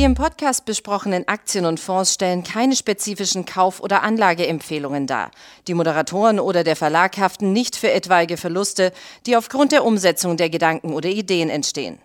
Die 0.00 0.06
im 0.06 0.14
Podcast 0.14 0.64
besprochenen 0.64 1.28
Aktien 1.28 1.66
und 1.66 1.78
Fonds 1.78 2.14
stellen 2.14 2.42
keine 2.42 2.74
spezifischen 2.74 3.44
Kauf- 3.44 3.80
oder 3.80 4.02
Anlageempfehlungen 4.02 5.06
dar. 5.06 5.30
Die 5.66 5.74
Moderatoren 5.74 6.40
oder 6.40 6.64
der 6.64 6.74
Verlag 6.74 7.18
haften 7.18 7.52
nicht 7.52 7.76
für 7.76 7.90
etwaige 7.90 8.38
Verluste, 8.38 8.92
die 9.26 9.36
aufgrund 9.36 9.72
der 9.72 9.84
Umsetzung 9.84 10.38
der 10.38 10.48
Gedanken 10.48 10.94
oder 10.94 11.10
Ideen 11.10 11.50
entstehen. 11.50 11.98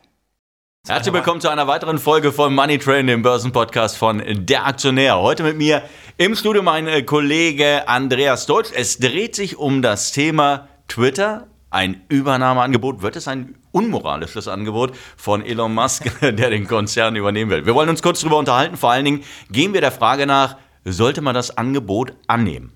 Herzlich 0.86 1.14
willkommen 1.14 1.40
zu 1.40 1.48
einer 1.48 1.68
weiteren 1.68 1.98
Folge 1.98 2.34
von 2.34 2.54
Money 2.54 2.80
Train, 2.80 3.08
dem 3.08 3.22
Börsenpodcast 3.22 3.96
von 3.96 4.22
Der 4.46 4.66
Aktionär. 4.66 5.22
Heute 5.22 5.44
mit 5.44 5.56
mir 5.56 5.82
im 6.18 6.36
Studio 6.36 6.64
mein 6.64 6.90
äh, 6.90 7.04
Kollege 7.04 7.88
Andreas 7.88 8.46
Deutsch. 8.46 8.72
Es 8.76 8.98
dreht 8.98 9.36
sich 9.36 9.56
um 9.56 9.82
das 9.82 10.12
Thema 10.12 10.68
Twitter, 10.90 11.48
ein 11.76 12.02
Übernahmeangebot. 12.08 13.02
Wird 13.02 13.18
es 13.18 13.28
ein 13.28 13.56
unmoralisches 13.72 14.48
Angebot 14.48 14.96
von 15.18 15.46
Elon 15.46 15.74
Musk, 15.74 16.10
der 16.22 16.50
den 16.50 16.68
Konzern 16.68 17.16
übernehmen 17.18 17.52
will? 17.52 17.66
Wir 17.66 17.76
wollen 17.76 17.90
uns 17.90 18.02
kurz 18.02 18.22
darüber 18.22 18.38
unterhalten. 18.38 18.78
Vor 18.78 18.92
allen 18.92 19.04
Dingen 19.04 19.24
gehen 19.52 19.74
wir 19.74 19.82
der 19.82 19.92
Frage 19.92 20.26
nach, 20.26 20.56
sollte 20.86 21.22
man 21.22 21.36
das 21.36 21.58
Angebot 21.58 22.14
annehmen? 22.28 22.72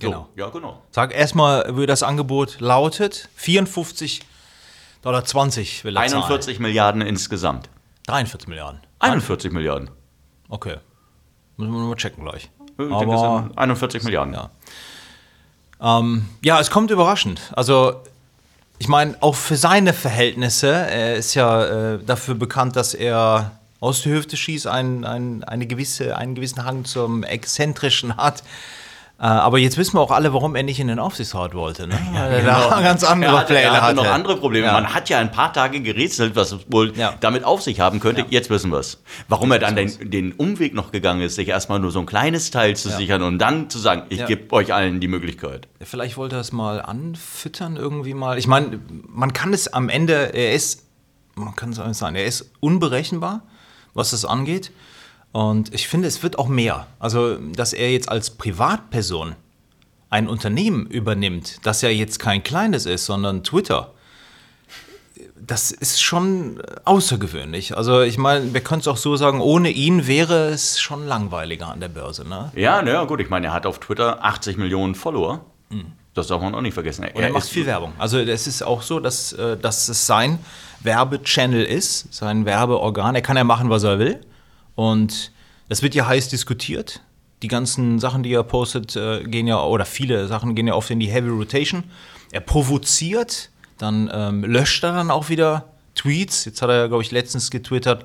Genau. 0.00 0.28
So, 0.34 0.40
ja, 0.40 0.48
genau. 0.48 0.82
Sag 0.90 1.12
erstmal, 1.12 1.76
wie 1.76 1.86
das 1.86 2.02
Angebot 2.02 2.60
lautet. 2.60 3.28
54,20 3.38 4.22
Dollar 5.02 5.24
will 5.24 5.96
er 5.96 6.02
41 6.02 6.54
zahlen. 6.54 6.62
Milliarden 6.62 7.00
insgesamt. 7.02 7.68
43 8.06 8.48
Milliarden. 8.48 8.80
41 9.00 9.52
Milliarden. 9.52 9.90
Okay. 10.48 10.76
Müssen 11.56 11.72
wir 11.72 11.80
mal 11.80 11.96
checken 11.96 12.24
gleich. 12.24 12.50
Ich 12.70 12.76
denke, 12.76 12.94
Aber 12.94 13.42
sind 13.48 13.58
41 13.58 14.04
Milliarden. 14.04 14.34
ja. 14.34 14.50
Ähm, 15.80 16.26
ja, 16.42 16.60
es 16.60 16.70
kommt 16.70 16.90
überraschend. 16.90 17.40
Also, 17.54 17.94
ich 18.78 18.88
meine, 18.88 19.16
auch 19.20 19.34
für 19.34 19.56
seine 19.56 19.92
Verhältnisse, 19.92 20.68
er 20.68 21.16
ist 21.16 21.34
ja 21.34 21.94
äh, 21.94 21.98
dafür 22.04 22.34
bekannt, 22.34 22.76
dass 22.76 22.94
er 22.94 23.52
aus 23.80 24.02
der 24.02 24.12
Hüfte 24.12 24.36
schießt, 24.36 24.66
ein, 24.66 25.04
ein, 25.04 25.44
eine 25.44 25.66
gewisse, 25.66 26.16
einen 26.16 26.34
gewissen 26.34 26.64
Hang 26.64 26.84
zum 26.84 27.22
Exzentrischen 27.22 28.16
hat. 28.16 28.42
Äh, 29.20 29.22
aber 29.24 29.58
jetzt 29.58 29.76
wissen 29.76 29.94
wir 29.96 30.00
auch 30.00 30.12
alle, 30.12 30.32
warum 30.32 30.54
er 30.54 30.62
nicht 30.62 30.78
in 30.78 30.86
den 30.86 31.00
Aufsichtsrat 31.00 31.52
wollte. 31.52 31.88
Ne? 31.88 31.98
Weil 32.12 32.34
er 32.34 32.42
da 32.44 32.80
ganz 32.80 33.02
andere 33.02 33.32
er 33.32 33.38
hatte, 33.40 33.46
Pläne 33.52 33.62
er 33.64 33.82
hatte 33.82 33.96
noch 33.96 34.04
hatte. 34.04 34.12
andere 34.14 34.36
Probleme. 34.36 34.66
Ja. 34.66 34.72
Man 34.74 34.94
hat 34.94 35.08
ja 35.08 35.18
ein 35.18 35.32
paar 35.32 35.52
Tage 35.52 35.80
gerätselt, 35.80 36.36
was 36.36 36.52
es 36.52 36.60
wohl 36.70 36.96
Ja. 36.96 37.14
damit 37.18 37.42
auf 37.42 37.60
sich 37.60 37.80
haben 37.80 37.98
könnte. 37.98 38.20
Ja. 38.20 38.26
Jetzt 38.30 38.48
wissen 38.48 38.70
wir 38.70 38.78
es. 38.78 39.02
Warum 39.26 39.50
er 39.50 39.58
dann 39.58 39.74
den, 39.74 40.08
den 40.08 40.32
Umweg 40.34 40.72
noch 40.72 40.92
gegangen 40.92 41.20
ist, 41.22 41.34
sich 41.34 41.48
erstmal 41.48 41.80
nur 41.80 41.90
so 41.90 41.98
ein 41.98 42.06
kleines 42.06 42.52
Teil 42.52 42.76
zu 42.76 42.90
sichern 42.90 43.22
und 43.22 43.40
dann 43.40 43.68
zu 43.70 43.80
sagen, 43.80 44.02
ich 44.08 44.20
Ja. 44.20 44.26
gebe 44.26 44.52
euch 44.54 44.72
allen 44.72 45.00
die 45.00 45.08
Möglichkeit. 45.08 45.66
Vielleicht 45.82 46.16
wollte 46.16 46.36
er 46.36 46.40
es 46.40 46.52
mal 46.52 46.80
anfüttern 46.80 47.74
irgendwie 47.76 48.14
mal. 48.14 48.38
Ich 48.38 48.46
meine, 48.46 48.78
man 49.08 49.32
kann 49.32 49.52
es 49.52 49.66
am 49.66 49.88
Ende, 49.88 50.32
er 50.32 50.52
ist, 50.52 50.84
man 51.34 51.56
kann 51.56 51.70
es 51.72 51.98
sagen, 51.98 52.14
er 52.14 52.24
ist 52.24 52.52
unberechenbar, 52.60 53.42
was 53.94 54.10
das 54.12 54.24
angeht. 54.24 54.70
Und 55.32 55.74
ich 55.74 55.88
finde, 55.88 56.08
es 56.08 56.22
wird 56.22 56.38
auch 56.38 56.48
mehr. 56.48 56.86
Also, 56.98 57.36
dass 57.36 57.72
er 57.72 57.92
jetzt 57.92 58.08
als 58.08 58.30
Privatperson 58.30 59.36
ein 60.10 60.28
Unternehmen 60.28 60.86
übernimmt, 60.86 61.58
das 61.66 61.82
ja 61.82 61.90
jetzt 61.90 62.18
kein 62.18 62.42
kleines 62.42 62.86
ist, 62.86 63.04
sondern 63.04 63.44
Twitter. 63.44 63.92
Das 65.36 65.70
ist 65.70 66.02
schon 66.02 66.60
außergewöhnlich. 66.84 67.76
Also 67.76 68.02
ich 68.02 68.18
meine, 68.18 68.52
wir 68.52 68.60
können 68.60 68.80
es 68.80 68.88
auch 68.88 68.96
so 68.96 69.16
sagen, 69.16 69.40
ohne 69.40 69.70
ihn 69.70 70.06
wäre 70.06 70.48
es 70.48 70.80
schon 70.80 71.06
langweiliger 71.06 71.68
an 71.68 71.80
der 71.80 71.88
Börse. 71.88 72.26
Ne? 72.26 72.50
Ja, 72.54 72.82
naja, 72.82 73.04
gut. 73.04 73.20
Ich 73.20 73.30
meine, 73.30 73.48
er 73.48 73.52
hat 73.52 73.66
auf 73.66 73.78
Twitter 73.78 74.24
80 74.24 74.56
Millionen 74.56 74.94
Follower. 74.94 75.44
Das 76.14 76.26
darf 76.26 76.42
man 76.42 76.54
auch 76.54 76.60
nicht 76.60 76.74
vergessen. 76.74 77.04
Und 77.14 77.22
er 77.22 77.30
macht 77.30 77.48
viel 77.48 77.66
Werbung. 77.66 77.92
Also 77.98 78.18
es 78.18 78.46
ist 78.46 78.62
auch 78.62 78.82
so, 78.82 78.98
dass, 78.98 79.32
äh, 79.34 79.56
dass 79.56 79.88
es 79.88 80.06
sein 80.06 80.38
Werbechannel 80.80 81.64
ist, 81.64 82.12
sein 82.12 82.44
Werbeorgan. 82.44 83.14
Er 83.14 83.22
kann 83.22 83.36
ja 83.36 83.44
machen, 83.44 83.70
was 83.70 83.84
er 83.84 83.98
will. 83.98 84.20
Und 84.78 85.32
das 85.68 85.82
wird 85.82 85.96
ja 85.96 86.06
heiß 86.06 86.28
diskutiert. 86.28 87.00
Die 87.42 87.48
ganzen 87.48 87.98
Sachen, 87.98 88.22
die 88.22 88.32
er 88.32 88.44
postet, 88.44 88.94
äh, 88.94 89.24
gehen 89.24 89.48
ja, 89.48 89.60
oder 89.60 89.84
viele 89.84 90.28
Sachen 90.28 90.54
gehen 90.54 90.68
ja 90.68 90.74
oft 90.74 90.88
in 90.92 91.00
die 91.00 91.08
Heavy 91.08 91.30
Rotation. 91.30 91.82
Er 92.30 92.38
provoziert, 92.38 93.50
dann 93.76 94.08
ähm, 94.14 94.44
löscht 94.44 94.84
er 94.84 94.92
dann 94.92 95.10
auch 95.10 95.30
wieder 95.30 95.64
Tweets. 95.96 96.44
Jetzt 96.44 96.62
hat 96.62 96.70
er 96.70 96.76
ja, 96.76 96.86
glaube 96.86 97.02
ich, 97.02 97.10
letztens 97.10 97.50
getwittert, 97.50 98.04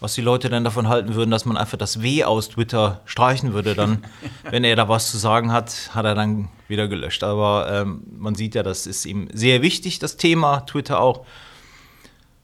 was 0.00 0.14
die 0.14 0.22
Leute 0.22 0.48
dann 0.48 0.64
davon 0.64 0.88
halten 0.88 1.14
würden, 1.14 1.30
dass 1.30 1.44
man 1.44 1.58
einfach 1.58 1.76
das 1.76 2.00
W 2.00 2.24
aus 2.24 2.48
Twitter 2.48 3.02
streichen 3.04 3.52
würde. 3.52 3.74
Dann, 3.74 4.02
wenn 4.50 4.64
er 4.64 4.76
da 4.76 4.88
was 4.88 5.10
zu 5.10 5.18
sagen 5.18 5.52
hat, 5.52 5.90
hat 5.94 6.06
er 6.06 6.14
dann 6.14 6.48
wieder 6.68 6.88
gelöscht. 6.88 7.22
Aber 7.22 7.70
ähm, 7.70 8.02
man 8.16 8.34
sieht 8.34 8.54
ja, 8.54 8.62
das 8.62 8.86
ist 8.86 9.04
ihm 9.04 9.28
sehr 9.34 9.60
wichtig, 9.60 9.98
das 9.98 10.16
Thema, 10.16 10.60
Twitter 10.60 11.00
auch. 11.00 11.26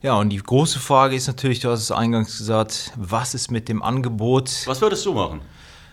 Ja, 0.03 0.15
und 0.15 0.31
die 0.31 0.39
große 0.39 0.79
Frage 0.79 1.15
ist 1.15 1.27
natürlich, 1.27 1.61
du 1.61 1.69
hast 1.71 1.81
es 1.83 1.93
eingangs 1.93 2.39
gesagt, 2.39 2.93
was 2.97 3.35
ist 3.35 3.51
mit 3.51 3.69
dem 3.69 3.83
Angebot? 3.83 4.51
Was 4.67 4.81
würdest 4.81 5.05
du 5.05 5.13
machen? 5.13 5.41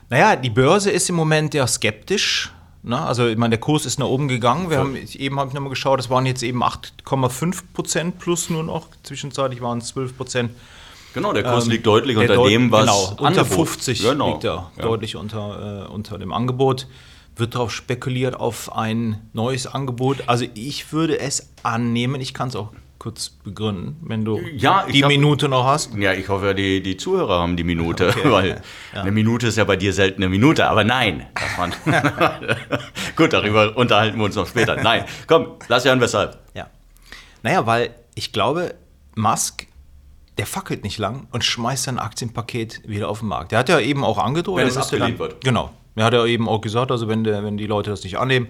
Naja, 0.10 0.38
die 0.38 0.50
Börse 0.50 0.90
ist 0.92 1.10
im 1.10 1.16
Moment 1.16 1.54
ja 1.54 1.68
skeptisch. 1.68 2.54
Ne? 2.84 2.98
Also, 2.98 3.28
ich 3.28 3.36
meine, 3.38 3.52
der 3.52 3.60
Kurs 3.60 3.86
ist 3.86 4.00
nach 4.00 4.06
oben 4.08 4.30
gegangen. 4.30 4.70
Wir 4.70 4.78
haben, 4.78 4.96
eben 4.96 5.38
habe 5.40 5.50
ich 5.50 5.54
nochmal 5.54 5.72
geschaut, 5.72 6.00
es 6.00 6.10
waren 6.10 6.26
jetzt 6.26 6.42
eben 6.42 6.64
8,5 6.64 7.64
Prozent 7.74 8.20
plus 8.20 8.50
nur 8.50 8.64
noch. 8.64 8.88
Zwischenzeitlich 9.04 9.62
waren 9.62 9.80
es 9.80 9.88
12 9.88 10.16
Prozent. 10.16 10.52
Genau, 11.14 11.34
der 11.34 11.44
Kurs 11.44 11.66
Ähm, 11.66 11.72
liegt 11.72 11.86
deutlich 11.86 12.16
unter 12.16 12.36
deut- 12.36 12.50
dem, 12.50 12.72
was 12.72 12.82
genau, 12.82 13.10
unter 13.28 13.42
Angebot- 13.42 13.56
50 13.68 14.04
Genau. 14.04 14.32
liegt 14.32 14.44
er, 14.46 14.72
Ja. 14.78 14.84
deutlich 14.84 15.18
unter, 15.18 15.88
äh, 15.88 15.92
unter 15.92 16.18
dem 16.18 16.32
Angebot. 16.32 16.88
Wird 17.36 17.56
darauf 17.56 17.72
spekuliert 17.74 18.40
auf 18.40 18.74
ein 18.74 19.20
neues 19.34 19.68
Angebot. 19.68 20.24
Also 20.28 20.46
ich 20.54 20.94
würde 20.94 21.20
es 21.20 21.50
annehmen. 21.64 22.22
Ich 22.22 22.34
kann 22.34 22.48
es 22.50 22.56
auch 22.56 22.70
kurz 23.00 23.30
begründen, 23.30 23.98
wenn 24.02 24.26
du 24.26 24.40
Ja, 24.56 24.86
die 24.92 25.04
hab- 25.04 25.10
Minute 25.10 25.48
noch 25.50 25.66
hast. 25.66 25.94
Ja, 25.96 26.14
ich 26.14 26.30
hoffe, 26.30 26.56
die, 26.56 26.82
die 26.82 26.98
Zuhörer 26.98 27.40
haben 27.42 27.56
die 27.58 27.64
Minute, 27.64 28.10
Okay, 28.10 28.22
weil 28.32 28.62
ja. 28.94 29.02
eine 29.02 29.12
Minute 29.12 29.48
ist 29.48 29.58
ja 29.58 29.64
bei 29.66 29.76
dir 29.76 29.94
selten 29.94 30.22
eine 30.24 30.30
Minute, 30.30 30.68
aber 30.68 30.84
nein. 30.84 31.26
Gut, 33.16 33.34
darüber 33.34 33.76
unterhalten 33.78 34.18
wir 34.18 34.26
uns 34.26 34.36
noch 34.36 34.48
später. 34.48 34.76
Nein, 34.82 35.06
komm, 35.28 35.48
lass 35.68 35.86
hören, 35.86 36.02
weshalb. 36.02 36.38
Ja. 36.54 36.68
Naja, 37.44 37.66
weil 37.66 37.92
ich 38.16 38.32
glaube, 38.34 38.76
Musk, 39.16 39.68
der 40.38 40.46
fackelt 40.46 40.84
nicht 40.84 40.98
lang 41.00 41.28
und 41.32 41.44
schmeißt 41.44 41.84
sein 41.84 42.00
Aktienpaket 42.00 42.82
wieder 42.88 43.10
auf 43.10 43.20
den 43.20 43.28
Markt. 43.30 43.52
Der 43.52 43.60
hat 43.60 43.70
ja 43.70 43.80
eben 43.80 44.04
auch 44.04 44.18
angedroht. 44.18 44.58
Wenn 44.60 44.68
es 44.68 44.78
abgelehnt 44.78 45.20
wird. 45.20 45.44
Genau. 45.44 45.72
Er 45.96 46.06
hat 46.06 46.14
ja 46.14 46.26
eben 46.26 46.48
auch 46.48 46.62
gesagt, 46.62 46.92
also 46.92 47.08
wenn, 47.08 47.24
der, 47.24 47.44
wenn 47.44 47.58
die 47.58 47.66
Leute 47.66 47.90
das 47.90 48.04
nicht 48.04 48.20
annehmen, 48.20 48.48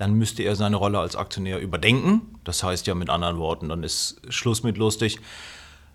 dann 0.00 0.14
müsste 0.14 0.42
er 0.42 0.56
seine 0.56 0.76
Rolle 0.76 0.98
als 0.98 1.14
Aktionär 1.14 1.60
überdenken. 1.60 2.22
Das 2.44 2.62
heißt 2.62 2.86
ja 2.86 2.94
mit 2.94 3.10
anderen 3.10 3.36
Worten, 3.36 3.68
dann 3.68 3.82
ist 3.82 4.20
Schluss 4.30 4.62
mit 4.62 4.78
lustig. 4.78 5.18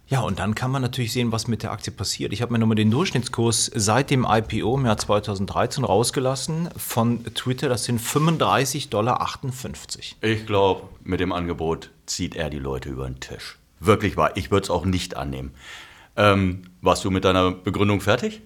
Ja, 0.07 0.19
und 0.19 0.37
dann 0.37 0.53
kann 0.53 0.69
man 0.69 0.83
natürlich 0.83 1.11
sehen, 1.11 1.31
was 1.31 1.47
mit 1.47 1.63
der 1.63 1.71
Aktie 1.71 1.91
passiert. 1.91 2.31
Ich 2.31 2.43
habe 2.43 2.53
mir 2.53 2.59
nochmal 2.59 2.75
den 2.75 2.91
Durchschnittskurs 2.91 3.71
seit 3.73 4.11
dem 4.11 4.27
IPO 4.29 4.77
im 4.77 4.85
Jahr 4.85 4.97
2013 4.97 5.83
rausgelassen 5.83 6.69
von 6.77 7.25
Twitter. 7.33 7.67
Das 7.67 7.85
sind 7.85 7.99
35,58 7.99 8.89
Dollar. 8.89 9.27
Ich 10.21 10.45
glaube, 10.45 10.83
mit 11.03 11.19
dem 11.19 11.31
Angebot 11.31 11.89
zieht 12.05 12.35
er 12.35 12.51
die 12.51 12.59
Leute 12.59 12.89
über 12.89 13.05
den 13.05 13.19
Tisch. 13.19 13.57
Wirklich 13.79 14.17
wahr. 14.17 14.37
Ich 14.37 14.51
würde 14.51 14.65
es 14.65 14.69
auch 14.69 14.85
nicht 14.85 15.17
annehmen. 15.17 15.51
Ähm, 16.15 16.69
warst 16.81 17.03
du 17.03 17.09
mit 17.09 17.25
deiner 17.25 17.49
Begründung 17.49 18.01
fertig? 18.01 18.43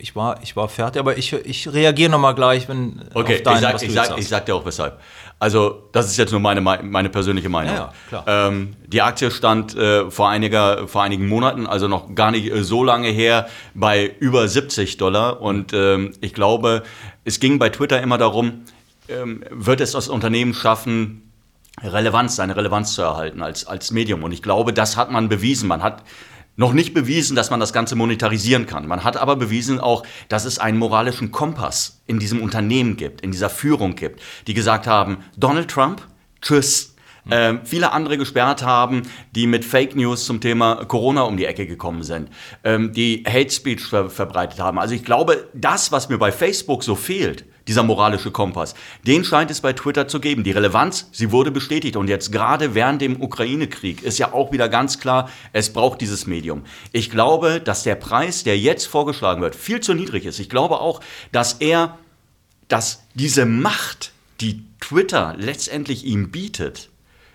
Ich, 0.00 0.16
war, 0.16 0.42
ich 0.42 0.56
war 0.56 0.68
fertig, 0.68 0.98
aber 0.98 1.18
ich, 1.18 1.32
ich 1.32 1.72
reagiere 1.72 2.10
nochmal 2.10 2.34
gleich, 2.34 2.68
wenn 2.68 3.02
Okay, 3.12 3.36
auf 3.36 3.42
dein, 3.42 3.54
ich, 3.56 3.60
sag, 3.60 3.74
was 3.74 3.82
ich, 3.82 3.92
sag, 3.92 4.18
ich 4.18 4.28
sag 4.28 4.46
dir 4.46 4.54
auch 4.54 4.64
weshalb. 4.64 4.98
Also, 5.38 5.88
das 5.92 6.06
ist 6.06 6.16
jetzt 6.16 6.32
nur 6.32 6.40
meine, 6.40 6.60
meine 6.60 7.08
persönliche 7.08 7.48
Meinung. 7.48 7.74
Ja, 7.74 7.92
ja, 8.10 8.22
klar. 8.22 8.24
Ähm, 8.26 8.76
die 8.86 9.00
Aktie 9.02 9.30
stand 9.30 9.74
äh, 9.74 10.10
vor, 10.10 10.28
einiger, 10.28 10.86
vor 10.88 11.02
einigen 11.02 11.28
Monaten, 11.28 11.66
also 11.66 11.88
noch 11.88 12.14
gar 12.14 12.30
nicht 12.30 12.50
äh, 12.50 12.62
so 12.62 12.84
lange 12.84 13.08
her, 13.08 13.48
bei 13.74 14.14
über 14.20 14.48
70 14.48 14.96
Dollar. 14.96 15.40
Und 15.40 15.72
ähm, 15.72 16.12
ich 16.20 16.34
glaube, 16.34 16.82
es 17.24 17.40
ging 17.40 17.58
bei 17.58 17.68
Twitter 17.70 18.02
immer 18.02 18.18
darum, 18.18 18.64
ähm, 19.08 19.44
wird 19.50 19.80
es 19.80 19.92
das 19.92 20.08
Unternehmen 20.08 20.54
schaffen, 20.54 21.30
Relevanz, 21.82 22.36
seine 22.36 22.56
Relevanz 22.56 22.94
zu 22.94 23.02
erhalten 23.02 23.42
als, 23.42 23.66
als 23.66 23.90
Medium. 23.90 24.22
Und 24.24 24.32
ich 24.32 24.42
glaube, 24.42 24.72
das 24.72 24.96
hat 24.96 25.10
man 25.10 25.28
bewiesen. 25.28 25.68
Man 25.68 25.82
hat 25.82 26.02
noch 26.60 26.74
nicht 26.74 26.92
bewiesen, 26.92 27.36
dass 27.36 27.48
man 27.48 27.58
das 27.58 27.72
Ganze 27.72 27.96
monetarisieren 27.96 28.66
kann. 28.66 28.86
Man 28.86 29.02
hat 29.02 29.16
aber 29.16 29.34
bewiesen 29.34 29.80
auch, 29.80 30.04
dass 30.28 30.44
es 30.44 30.58
einen 30.58 30.76
moralischen 30.76 31.30
Kompass 31.32 32.02
in 32.06 32.18
diesem 32.18 32.42
Unternehmen 32.42 32.98
gibt, 32.98 33.22
in 33.22 33.32
dieser 33.32 33.48
Führung 33.48 33.96
gibt, 33.96 34.20
die 34.46 34.52
gesagt 34.52 34.86
haben, 34.86 35.24
Donald 35.38 35.70
Trump, 35.70 36.06
tschüss. 36.42 36.89
Ähm, 37.30 37.60
viele 37.64 37.92
andere 37.92 38.18
gesperrt 38.18 38.62
haben, 38.62 39.02
die 39.34 39.46
mit 39.46 39.64
Fake 39.64 39.96
News 39.96 40.24
zum 40.24 40.40
Thema 40.40 40.84
Corona 40.86 41.22
um 41.22 41.36
die 41.36 41.46
Ecke 41.46 41.66
gekommen 41.66 42.02
sind, 42.02 42.30
ähm, 42.64 42.92
die 42.92 43.24
Hate 43.26 43.50
Speech 43.50 43.82
ver 43.82 44.10
verbreitet 44.10 44.60
haben. 44.60 44.78
Also 44.78 44.94
ich 44.94 45.04
glaube, 45.04 45.48
das, 45.54 45.92
was 45.92 46.08
mir 46.08 46.18
bei 46.18 46.32
Facebook 46.32 46.82
so 46.82 46.94
fehlt, 46.94 47.44
dieser 47.70 47.82
moralische 47.84 48.32
Kompass, 48.32 48.74
den 49.06 49.24
scheint 49.24 49.50
es 49.50 49.60
bei 49.60 49.72
Twitter 49.72 50.08
zu 50.08 50.18
geben. 50.18 50.42
Die 50.42 50.50
Relevanz, 50.50 51.08
sie 51.12 51.30
wurde 51.30 51.52
bestätigt. 51.52 51.96
Und 51.96 52.08
jetzt 52.08 52.32
gerade 52.32 52.74
während 52.74 53.00
dem 53.00 53.22
Ukraine-Krieg 53.22 54.02
ist 54.02 54.18
ja 54.18 54.32
auch 54.32 54.50
wieder 54.50 54.68
ganz 54.68 54.98
klar, 54.98 55.30
es 55.52 55.72
braucht 55.72 56.00
dieses 56.00 56.26
Medium. 56.26 56.64
Ich 56.90 57.10
glaube, 57.10 57.60
dass 57.60 57.84
der 57.84 57.94
Preis, 57.94 58.42
der 58.42 58.58
jetzt 58.58 58.86
vorgeschlagen 58.86 59.40
wird, 59.40 59.54
viel 59.54 59.80
zu 59.80 59.94
niedrig 59.94 60.24
ist. 60.24 60.40
Ich 60.40 60.50
glaube 60.50 60.80
auch, 60.80 61.00
dass 61.30 61.54
er, 61.54 61.96
dass 62.66 63.04
diese 63.14 63.46
Macht, 63.46 64.12
die 64.40 64.64
Twitter 64.80 65.36
letztendlich 65.38 66.04
ihm 66.04 66.32
bietet, 66.32 66.89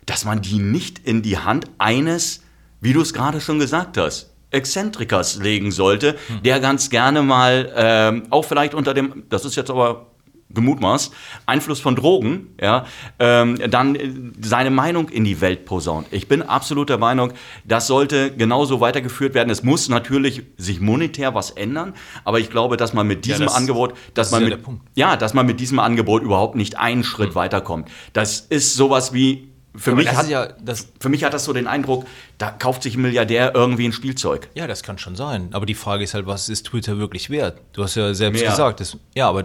dass 0.06 0.25
man 0.25 0.42
die 0.42 0.60
nicht 0.60 1.00
in 1.00 1.22
die 1.22 1.38
Hand 1.38 1.66
eines, 1.78 2.42
wie 2.81 2.94
du 2.94 3.02
es 3.02 3.13
gerade 3.13 3.42
schon 3.42 3.60
gesagt 3.60 3.98
hast, 3.98 4.31
Exzentrikers 4.52 5.38
legen 5.38 5.72
sollte, 5.72 6.16
der 6.44 6.60
ganz 6.60 6.90
gerne 6.90 7.22
mal 7.24 7.72
ähm, 7.75 8.24
auch 8.30 8.44
vielleicht 8.46 8.74
unter 8.74 8.94
dem, 8.94 9.24
das 9.30 9.44
ist 9.44 9.56
jetzt 9.56 9.69
aber 9.69 10.07
gemutmaßt, 10.52 11.12
Einfluss 11.46 11.80
von 11.80 11.96
Drogen, 11.96 12.56
ja, 12.62 12.86
ähm, 13.19 13.57
dann 13.69 13.96
äh, 13.96 14.10
seine 14.42 14.69
Meinung 14.69 15.10
in 15.10 15.25
die 15.25 15.42
Welt 15.42 15.66
posaunt. 15.66 16.07
Ich 16.12 16.28
bin 16.28 16.42
absolut 16.42 16.90
der 16.90 16.98
Meinung, 16.98 17.34
das 17.66 17.88
sollte 17.88 18.31
genauso 18.31 18.80
weitergeführt 18.80 19.34
werden. 19.34 19.50
Es 19.50 19.63
muss 19.63 19.90
natürlich 19.90 20.44
sich 20.57 20.80
monetär 20.80 21.36
was 21.36 21.52
ändern, 21.52 21.94
aber 22.24 22.40
ich 22.40 22.50
glaube, 22.50 22.78
dass 22.78 22.94
man 22.94 23.06
mit 23.07 23.25
diesem 23.25 23.48
das- 23.48 23.56
Angebot, 23.56 23.94
dass 24.13 24.30
das 24.30 24.31
man 24.40 24.50
ja 24.50 24.57
mit, 24.57 24.66
ja, 24.96 25.18
dass 25.18 25.34
man 25.34 25.46
mit 25.46 25.60
diesem 25.60 25.80
Angebot 25.80 26.24
überhaupt 26.24 26.56
nicht 26.56 26.78
einen 26.80 27.04
Schritt 27.04 27.36
weiterkommt. 27.36 27.90
Das 28.13 28.40
ist 28.40 28.75
sowas 28.75 29.13
wie 29.13 29.50
für 29.77 29.92
Aber 29.92 29.98
mich 30.01 30.10
hat, 30.16 30.30
ja, 30.30 30.48
das, 30.62 30.88
für 31.00 31.10
mich 31.10 31.24
hat 31.24 31.33
das 31.33 31.45
so 31.45 31.54
den 31.54 31.68
Eindruck, 31.68 32.06
da 32.38 32.51
kauft 32.51 32.83
sich 32.83 32.95
ein 32.95 33.01
Milliardär 33.01 33.54
irgendwie 33.56 33.86
ein 33.88 33.94
Spielzeug. 33.94 34.50
ja, 34.56 34.68
das 34.68 34.83
kann 34.83 34.98
schon 34.98 35.16
sein. 35.16 35.50
Aber 35.54 35.66
die 35.66 35.75
Frage 35.75 36.04
ist 36.04 36.13
halt, 36.13 36.25
was 36.27 36.50
ist 36.50 36.66
Twitter 36.68 36.98
wirklich 36.98 37.30
wert? 37.30 37.60
Du 37.74 37.83
hast 37.83 37.95
ja 37.95 38.13
selbst 38.13 38.42
Mehr. 38.42 38.50
gesagt, 38.51 38.80
das, 38.80 38.98
ja, 39.16 39.27
aber 39.30 39.44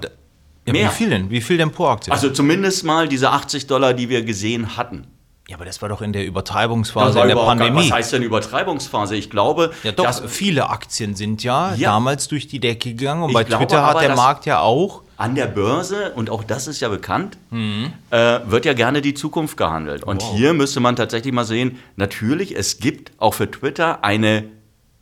ja, 0.67 0.73
Mehr. 0.73 0.89
wie 0.91 0.95
viel 0.95 1.11
denn? 1.11 1.31
Wie 1.31 1.41
viel 1.41 1.57
denn 1.59 1.71
pro 1.73 1.87
Aktie? 1.87 2.13
Also 2.13 2.31
zumindest 2.31 2.85
mal 2.85 3.09
diese 3.09 3.31
80 3.31 3.67
Dollar, 3.67 3.95
die 3.95 4.09
wir 4.09 4.23
gesehen 4.23 4.77
hatten. 4.77 5.07
ja, 5.49 5.57
aber 5.57 5.65
das 5.65 5.83
war 5.83 5.89
doch 5.89 6.01
in 6.03 6.13
der 6.13 6.25
Übertreibungsphase, 6.27 7.19
in 7.21 7.27
der 7.27 7.33
überhaupt 7.35 7.59
gar- 7.59 7.67
Pandemie. 7.67 7.89
Was 7.91 7.97
heißt 7.97 8.13
denn 8.13 8.23
Übertreibungsphase? 8.23 9.17
Ich 9.17 9.31
glaube, 9.31 9.73
Ja, 9.83 9.91
doch, 9.93 10.05
dass 10.05 10.23
viele 10.27 10.69
Aktien 10.71 11.15
sind 11.17 11.43
ja, 11.43 11.75
Ja. 11.75 11.91
damals 11.93 12.29
durch 12.29 12.47
die 12.47 12.61
Decke 12.61 12.91
gegangen 12.95 13.23
und 13.25 13.31
Ich 13.31 13.35
bei 13.35 13.45
glaube 13.45 13.67
Twitter 13.67 13.85
hat 13.85 14.01
der 14.01 14.15
Markt 14.15 14.47
ja 14.47 14.61
auch. 14.61 15.03
An 15.21 15.35
der 15.35 15.47
Börse, 15.47 16.13
und 16.15 16.31
auch 16.31 16.45
das 16.45 16.67
ist 16.67 16.81
ja 16.81 16.89
bekannt, 16.89 17.37
Mhm. 17.51 17.93
äh, 18.11 18.41
wird 18.47 18.65
ja 18.65 18.73
gerne 18.73 19.03
die 19.03 19.15
Zukunft 19.15 19.57
gehandelt. 19.57 20.05
Und 20.05 20.23
hier 20.23 20.55
müsste 20.55 20.81
man 20.81 20.97
tatsächlich 20.97 21.35
mal 21.35 21.45
sehen, 21.45 21.79
natürlich, 21.97 22.57
es 22.57 22.79
gibt 22.79 23.13
auch 23.19 23.35
für 23.35 23.51
Twitter 23.51 24.03
eine 24.03 24.45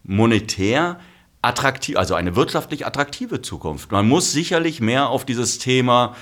monetär 0.02 0.98
attraktiv, 1.42 1.96
also 1.96 2.14
eine 2.14 2.34
wirtschaftlich 2.34 2.86
attraktive 2.86 3.42
Zukunft. 3.42 3.92
Man 3.92 4.08
muss 4.08 4.32
sicherlich 4.32 4.80
mehr 4.80 5.08
auf 5.08 5.24
dieses 5.24 5.58
Thema 5.58 6.16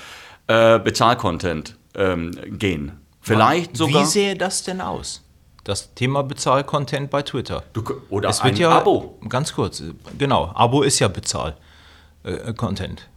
äh, 0.47 0.79
Bezahlcontent 0.79 1.75
ähm, 1.95 2.31
gehen. 2.59 2.91
Vielleicht 3.21 3.75
sogar. 3.75 4.03
Wie 4.03 4.05
sähe 4.05 4.35
das 4.35 4.63
denn 4.63 4.79
aus? 4.79 5.23
Das 5.63 5.93
Thema 5.95 6.23
Bezahlcontent 6.23 7.09
bei 7.09 7.23
Twitter. 7.23 7.63
Du, 7.73 7.83
oder 8.09 8.29
Es 8.29 8.43
wird 8.43 8.55
ein 8.55 8.61
ja, 8.61 8.69
Abo. 8.69 9.17
Ganz 9.27 9.53
kurz, 9.53 9.81
äh, 9.81 9.91
genau, 10.17 10.51
Abo 10.53 10.83
ist 10.83 10.99
ja 10.99 11.07
Bezahl-Content. 11.07 13.07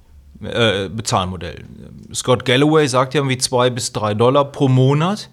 Äh, 0.42 0.88
Bezahlmodell. 0.88 1.64
Scott 2.14 2.44
Galloway 2.46 2.86
sagt 2.88 3.14
ja 3.14 3.20
irgendwie 3.20 3.38
zwei 3.38 3.68
bis 3.70 3.92
drei 3.92 4.14
Dollar 4.14 4.46
pro 4.46 4.68
Monat 4.68 5.28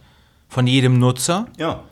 von 0.50 0.68
jedem 0.68 1.00
Nutzer. 1.00 1.48
Ja. 1.57 1.83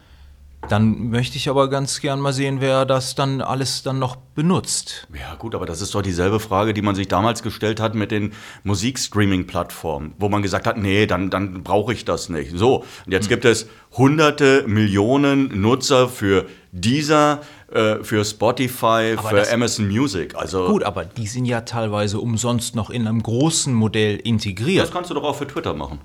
Dann 0.67 1.09
möchte 1.11 1.37
ich 1.37 1.47
aber 1.47 1.69
ganz 1.69 2.01
gern 2.01 2.19
mal 2.19 2.33
sehen, 2.33 2.59
wer 2.59 2.85
das 2.85 3.13
dann 3.13 3.39
alles 3.41 3.83
dann 3.83 3.99
noch 3.99 4.15
benutzt. 4.15 5.07
Ja, 5.13 5.35
gut, 5.35 5.53
aber 5.53 5.67
das 5.67 5.79
ist 5.79 5.93
doch 5.93 6.01
dieselbe 6.01 6.39
Frage, 6.39 6.73
die 6.73 6.81
man 6.81 6.95
sich 6.95 7.07
damals 7.07 7.43
gestellt 7.43 7.79
hat 7.79 7.93
mit 7.93 8.09
den 8.09 8.33
Musikstreaming-Plattformen, 8.63 10.13
wo 10.17 10.27
man 10.29 10.41
gesagt 10.41 10.65
hat, 10.67 10.77
nee, 10.77 11.05
dann, 11.05 11.29
dann 11.29 11.63
brauche 11.63 11.93
ich 11.93 12.03
das 12.05 12.29
nicht. 12.29 12.51
So, 12.57 12.77
und 12.77 12.85
Hm. 13.05 13.11
jetzt 13.13 13.29
gibt 13.29 13.45
es 13.45 13.67
hunderte 13.95 14.63
Millionen 14.67 15.61
Nutzer 15.61 16.09
für 16.09 16.47
Deezer, 16.71 17.41
äh, 17.75 18.03
für 18.03 18.23
Spotify, 18.23 19.15
Aber 19.17 19.29
für 19.29 19.51
Amazon 19.51 19.87
Music. 19.89 20.33
Also, 20.35 20.67
Gut, 20.67 20.83
aber 20.83 21.03
die 21.03 21.27
sind 21.27 21.43
ja 21.43 21.61
teilweise 21.61 22.21
umsonst 22.21 22.73
noch 22.73 22.89
in 22.89 23.05
einem 23.05 23.21
großen 23.21 23.73
Modell 23.73 24.15
integriert. 24.15 24.83
das 24.83 24.91
kannst 24.91 25.09
du 25.09 25.13
doch 25.13 25.23
auch 25.23 25.35
für 25.35 25.45
Twitter 25.45 25.73
machen. 25.73 25.99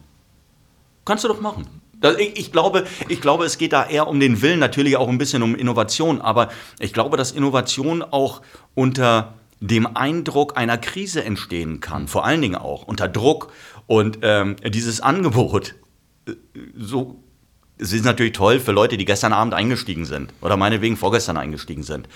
Kannst 1.05 1.22
du 1.22 1.28
doch 1.28 1.40
machen. 1.40 1.67
Ich, 2.19 2.50
glaube, 2.50 2.87
ich 3.08 3.20
glaube, 3.20 3.44
es 3.44 3.56
geht 3.56 3.72
da 3.72 3.87
eher 3.87 4.08
um 4.08 4.19
den 4.19 4.43
Willen, 4.43 4.58
natürlich 4.58 4.96
auch 4.96 5.08
ein 5.08 5.19
bisschen 5.19 5.43
um 5.43 5.55
Innovation, 5.55 6.20
aber 6.20 6.49
ich 6.81 6.93
glaube, 6.93 7.17
dass 7.17 7.31
Innovation 7.31 8.02
auch 8.02 8.40
unter 8.75 9.34
dem 9.61 9.87
Eindruck 9.96 10.56
einer 10.56 10.78
Krise 10.78 11.22
entstehen 11.22 11.78
kann, 11.78 12.08
vor 12.08 12.25
allen 12.25 12.43
Dingen 12.43 12.56
auch 12.56 12.82
unter 12.88 13.06
Druck. 13.06 13.52
Und 13.87 14.19
ähm, 14.22 14.56
dieses 14.67 15.00
Angebot, 15.00 15.75
äh, 16.26 16.32
so, 16.76 17.22
es 17.81 17.93
ist 17.93 18.05
natürlich 18.05 18.32
toll 18.32 18.61
für 18.61 18.73
Leute, 18.73 18.97
die 18.97 19.05
gestern 19.05 19.32
Abend 19.32 19.55
eingestiegen 19.55 20.05
sind 20.05 20.32
oder 20.41 20.56
meinetwegen 20.56 20.97
vorgestern 20.97 21.37
eingestiegen 21.37 21.82
sind. 21.82 22.09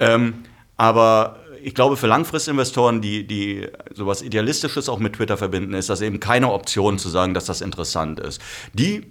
Ähm, 0.00 0.34
aber 0.76 1.38
ich 1.62 1.74
glaube, 1.74 1.96
für 1.96 2.08
Langfristinvestoren, 2.08 3.00
die, 3.00 3.24
die 3.24 3.68
sowas 3.94 4.22
Idealistisches 4.22 4.88
auch 4.88 4.98
mit 4.98 5.14
Twitter 5.14 5.36
verbinden, 5.36 5.74
ist 5.74 5.88
das 5.88 6.00
eben 6.00 6.18
keine 6.18 6.52
Option 6.52 6.98
zu 6.98 7.08
sagen, 7.08 7.34
dass 7.34 7.44
das 7.44 7.60
interessant 7.60 8.18
ist. 8.18 8.40
Die 8.72 9.06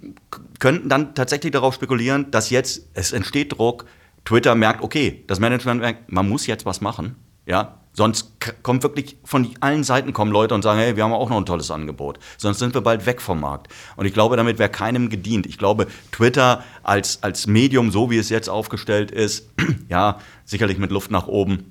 könnten 0.58 0.90
dann 0.90 1.14
tatsächlich 1.14 1.52
darauf 1.52 1.74
spekulieren, 1.74 2.30
dass 2.30 2.50
jetzt, 2.50 2.88
es 2.92 3.12
entsteht 3.12 3.52
Druck, 3.52 3.86
Twitter 4.24 4.54
merkt, 4.54 4.82
okay, 4.82 5.24
das 5.26 5.40
Management 5.40 5.80
merkt, 5.80 6.12
man 6.12 6.28
muss 6.28 6.46
jetzt 6.46 6.66
was 6.66 6.80
machen, 6.80 7.16
ja, 7.46 7.81
sonst 7.92 8.40
k- 8.40 8.52
kommt 8.62 8.82
wirklich 8.82 9.16
von 9.24 9.48
allen 9.60 9.84
Seiten 9.84 10.12
kommen 10.12 10.32
Leute 10.32 10.54
und 10.54 10.62
sagen, 10.62 10.78
hey, 10.78 10.96
wir 10.96 11.04
haben 11.04 11.12
auch 11.12 11.28
noch 11.28 11.36
ein 11.36 11.46
tolles 11.46 11.70
Angebot, 11.70 12.18
sonst 12.38 12.58
sind 12.58 12.74
wir 12.74 12.80
bald 12.80 13.04
weg 13.06 13.20
vom 13.20 13.40
Markt. 13.40 13.72
Und 13.96 14.06
ich 14.06 14.12
glaube, 14.14 14.36
damit 14.36 14.58
wäre 14.58 14.70
keinem 14.70 15.10
gedient. 15.10 15.46
Ich 15.46 15.58
glaube, 15.58 15.86
Twitter 16.10 16.62
als, 16.82 17.22
als 17.22 17.46
Medium, 17.46 17.90
so 17.90 18.10
wie 18.10 18.18
es 18.18 18.28
jetzt 18.28 18.48
aufgestellt 18.48 19.10
ist, 19.10 19.48
ja, 19.88 20.18
sicherlich 20.44 20.78
mit 20.78 20.90
Luft 20.90 21.10
nach 21.10 21.26
oben, 21.26 21.70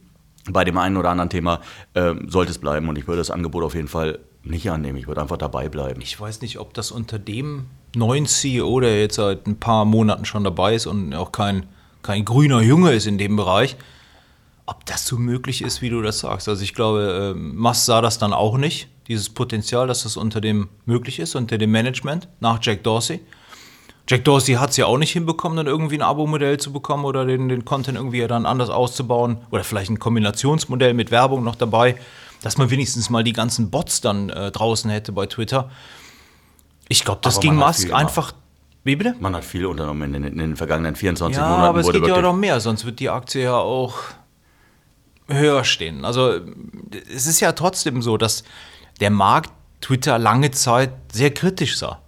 bei 0.49 0.63
dem 0.63 0.77
einen 0.77 0.97
oder 0.97 1.09
anderen 1.09 1.29
Thema 1.29 1.61
ähm, 1.95 2.27
sollte 2.29 2.51
es 2.51 2.57
bleiben 2.57 2.89
und 2.89 2.97
ich 2.97 3.07
würde 3.07 3.19
das 3.19 3.29
Angebot 3.29 3.63
auf 3.63 3.75
jeden 3.75 3.87
Fall 3.87 4.19
nicht 4.43 4.69
annehmen. 4.71 4.97
Ich 4.97 5.07
würde 5.07 5.21
einfach 5.21 5.37
dabei 5.37 5.69
bleiben. 5.69 6.01
Ich 6.01 6.19
weiß 6.19 6.41
nicht, 6.41 6.57
ob 6.59 6.73
das 6.73 6.89
unter 6.89 7.19
dem 7.19 7.67
neuen 7.95 8.25
CEO, 8.25 8.79
der 8.79 8.99
jetzt 8.99 9.15
seit 9.17 9.45
ein 9.45 9.59
paar 9.59 9.85
Monaten 9.85 10.25
schon 10.25 10.43
dabei 10.43 10.73
ist 10.73 10.87
und 10.87 11.13
auch 11.13 11.31
kein, 11.31 11.67
kein 12.01 12.25
grüner 12.25 12.61
Junge 12.61 12.91
ist 12.93 13.05
in 13.05 13.19
dem 13.19 13.35
Bereich, 13.35 13.75
ob 14.65 14.85
das 14.85 15.05
so 15.05 15.17
möglich 15.17 15.61
ist, 15.63 15.81
wie 15.81 15.89
du 15.89 16.01
das 16.01 16.19
sagst. 16.19 16.47
Also 16.47 16.63
ich 16.63 16.73
glaube, 16.73 17.33
ähm, 17.35 17.55
Musk 17.57 17.85
sah 17.85 18.01
das 18.01 18.17
dann 18.19 18.33
auch 18.33 18.57
nicht, 18.57 18.87
dieses 19.07 19.29
Potenzial, 19.29 19.87
dass 19.87 20.03
das 20.03 20.17
unter 20.17 20.39
dem 20.41 20.69
möglich 20.85 21.19
ist, 21.19 21.35
unter 21.35 21.57
dem 21.57 21.71
Management, 21.71 22.27
nach 22.39 22.59
Jack 22.61 22.83
Dorsey. 22.83 23.19
Jack 24.09 24.23
Dorsey 24.25 24.55
hat 24.55 24.71
es 24.71 24.77
ja 24.77 24.85
auch 24.87 24.97
nicht 24.97 25.11
hinbekommen, 25.11 25.57
dann 25.57 25.67
irgendwie 25.67 25.95
ein 25.95 26.01
Abo-Modell 26.01 26.57
zu 26.57 26.71
bekommen 26.73 27.05
oder 27.05 27.25
den, 27.25 27.47
den 27.49 27.65
Content 27.65 27.97
irgendwie 27.97 28.25
dann 28.27 28.45
anders 28.45 28.69
auszubauen 28.69 29.37
oder 29.51 29.63
vielleicht 29.63 29.89
ein 29.89 29.99
Kombinationsmodell 29.99 30.93
mit 30.93 31.11
Werbung 31.11 31.43
noch 31.43 31.55
dabei, 31.55 31.95
dass 32.41 32.57
man 32.57 32.69
wenigstens 32.71 33.09
mal 33.09 33.23
die 33.23 33.33
ganzen 33.33 33.69
Bots 33.69 34.01
dann 34.01 34.29
äh, 34.29 34.51
draußen 34.51 34.89
hätte 34.89 35.11
bei 35.11 35.27
Twitter. 35.27 35.69
Ich 36.89 37.05
glaube, 37.05 37.19
das 37.23 37.39
ging 37.39 37.55
Musk 37.55 37.93
einfach. 37.93 38.33
Wie 38.83 38.95
bitte? 38.95 39.15
Man 39.19 39.35
hat 39.35 39.45
viel 39.45 39.65
unternommen 39.67 40.13
in, 40.15 40.23
den- 40.23 40.33
in 40.33 40.37
den 40.39 40.55
vergangenen 40.55 40.95
24 40.95 41.37
Ja, 41.37 41.47
Monaten. 41.47 41.63
aber 41.67 41.79
es 41.81 41.91
geht 41.91 42.05
ja 42.07 42.15
auch 42.15 42.21
noch 42.21 42.35
mehr, 42.35 42.59
sonst 42.59 42.83
wird 42.85 42.99
die 42.99 43.09
Aktie 43.09 43.43
ja 43.43 43.55
auch 43.55 43.93
höher 45.33 45.63
stehen. 45.63 46.05
Also 46.05 46.39
es 47.13 47.27
ist 47.27 47.39
ja 47.39 47.51
trotzdem 47.53 48.01
so, 48.01 48.17
dass 48.17 48.43
der 48.99 49.09
Markt 49.09 49.51
Twitter 49.81 50.19
lange 50.19 50.51
Zeit 50.51 50.91
sehr 51.11 51.33
kritisch 51.33 51.77
sah. 51.77 51.99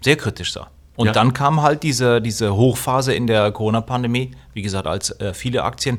Sehr 0.00 0.16
kritisch 0.16 0.52
sah. 0.52 0.68
Und 0.96 1.06
Ja. 1.06 1.12
dann 1.12 1.32
kam 1.32 1.62
halt 1.62 1.82
diese, 1.82 2.20
diese 2.20 2.54
Hochphase 2.54 3.14
in 3.14 3.26
der 3.26 3.50
Corona-Pandemie, 3.52 4.32
wie 4.52 4.62
gesagt, 4.62 4.86
als 4.86 5.10
äh, 5.20 5.34
viele 5.34 5.64
Aktien 5.64 5.98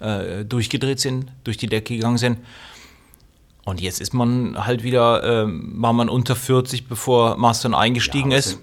äh, 0.00 0.44
durchgedreht 0.44 1.00
sind, 1.00 1.30
durch 1.44 1.56
die 1.56 1.66
Decke 1.66 1.94
gegangen 1.96 2.18
sind. 2.18 2.38
Und 3.64 3.80
jetzt 3.80 4.00
ist 4.00 4.14
man 4.14 4.64
halt 4.66 4.82
wieder, 4.82 5.22
ähm, 5.44 5.74
war 5.76 5.92
man 5.92 6.08
unter 6.08 6.34
40, 6.34 6.88
bevor 6.88 7.36
Mast 7.36 7.64
dann 7.64 7.74
eingestiegen 7.74 8.30
Ja, 8.30 8.38
ist. 8.38 8.58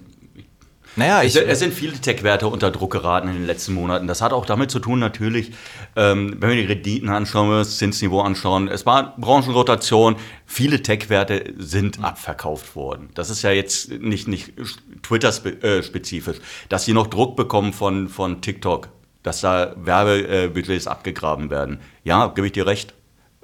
Naja, 0.98 1.22
Es, 1.22 1.36
ich, 1.36 1.46
es 1.46 1.60
sind 1.60 1.72
viele 1.72 1.92
Tech-Werte 1.92 2.48
unter 2.48 2.72
Druck 2.72 2.90
geraten 2.90 3.28
in 3.28 3.34
den 3.34 3.46
letzten 3.46 3.72
Monaten. 3.72 4.08
Das 4.08 4.20
hat 4.20 4.32
auch 4.32 4.44
damit 4.44 4.72
zu 4.72 4.80
tun, 4.80 4.98
natürlich, 4.98 5.52
ähm, 5.94 6.36
wenn 6.40 6.50
wir 6.50 6.56
die 6.56 6.66
Renditen 6.66 7.08
anschauen, 7.08 7.46
wenn 7.46 7.54
wir 7.54 7.58
das 7.58 7.78
Zinsniveau 7.78 8.20
anschauen, 8.20 8.66
es 8.66 8.84
war 8.84 9.14
Branchenrotation, 9.16 10.16
viele 10.44 10.82
Tech-Werte 10.82 11.54
sind 11.56 12.02
abverkauft 12.02 12.74
worden. 12.74 13.10
Das 13.14 13.30
ist 13.30 13.42
ja 13.42 13.52
jetzt 13.52 13.92
nicht, 13.92 14.26
nicht 14.26 14.54
Twitter-spezifisch. 15.04 16.38
Dass 16.68 16.84
sie 16.84 16.94
noch 16.94 17.06
Druck 17.06 17.36
bekommen 17.36 17.72
von, 17.72 18.08
von 18.08 18.40
TikTok, 18.40 18.88
dass 19.22 19.40
da 19.40 19.74
Werbebudgets 19.76 20.88
abgegraben 20.88 21.48
werden. 21.48 21.78
Ja, 22.02 22.26
gebe 22.26 22.48
ich 22.48 22.52
dir 22.52 22.66
recht. 22.66 22.94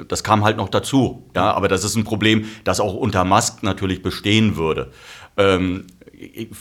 Das 0.08 0.24
kam 0.24 0.42
halt 0.42 0.56
noch 0.56 0.70
dazu. 0.70 1.30
Ja, 1.36 1.52
aber 1.52 1.68
das 1.68 1.84
ist 1.84 1.94
ein 1.94 2.02
Problem, 2.02 2.46
das 2.64 2.80
auch 2.80 2.94
unter 2.94 3.24
Musk 3.24 3.62
natürlich 3.62 4.02
bestehen 4.02 4.56
würde. 4.56 4.90
Ähm, 5.36 5.86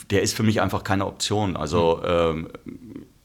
der 0.10 0.22
ist 0.22 0.36
für 0.36 0.44
mich 0.44 0.62
einfach 0.62 0.84
keine 0.84 1.06
Option. 1.06 1.56
Also 1.56 2.02
ähm, 2.06 2.50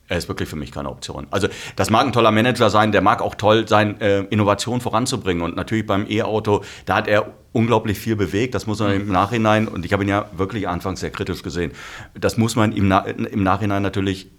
er 0.09 0.17
ist 0.17 0.29
wirklich 0.29 0.49
für 0.49 0.57
mich 0.57 0.73
keine 0.73 0.89
Option. 0.89 1.27
Also 1.31 1.49
das 1.77 1.91
mag 1.91 2.07
ein 2.07 2.13
toller 2.13 2.31
Manager 2.31 2.71
sein, 2.71 2.93
der 2.93 3.03
mag 3.03 3.21
auch 3.21 3.35
toll 3.35 3.69
sein, 3.69 4.01
äh, 4.01 4.21
Innovation 4.25 4.81
voranzubringen. 4.81 5.43
Und 5.43 5.55
natürlich 5.55 5.87
beim 5.87 6.07
E-Auto, 6.09 6.65
da 6.87 6.97
hat 6.97 7.09
er 7.09 7.31
unglaublich 7.53 7.99
viel 7.99 8.17
bewegt. 8.17 8.55
Das 8.55 8.67
muss 8.67 8.79
man 8.81 8.93
im 8.93 9.13
Nachhinein, 9.13 9.69
und 9.69 9.85
ich 9.85 9.93
habe 9.93 10.05
ihn 10.05 10.09
ja 10.09 10.31
wirklich 10.33 10.67
anfangs 10.67 11.01
sehr 11.01 11.11
kritisch 11.11 11.43
gesehen, 11.43 11.73
das 12.15 12.39
muss 12.39 12.57
man 12.57 12.73
im, 12.73 12.89
Na 12.89 13.01
im 13.01 13.43
Nachhinein 13.43 13.83
natürlich 13.83 14.31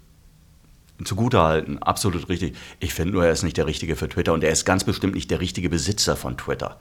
zugutehalten. 1.04 1.82
Absolut 1.82 2.28
richtig. 2.28 2.56
Ich 2.80 2.92
finde 2.92 3.14
nur, 3.14 3.24
er 3.24 3.32
ist 3.32 3.44
nicht 3.44 3.56
der 3.56 3.66
Richtige 3.66 3.96
für 3.96 4.08
Twitter 4.08 4.32
und 4.32 4.42
er 4.42 4.50
ist 4.50 4.64
ganz 4.64 4.84
bestimmt 4.84 5.14
nicht 5.14 5.30
der 5.30 5.40
richtige 5.40 5.70
Besitzer 5.70 6.16
von 6.16 6.36
Twitter. 6.36 6.78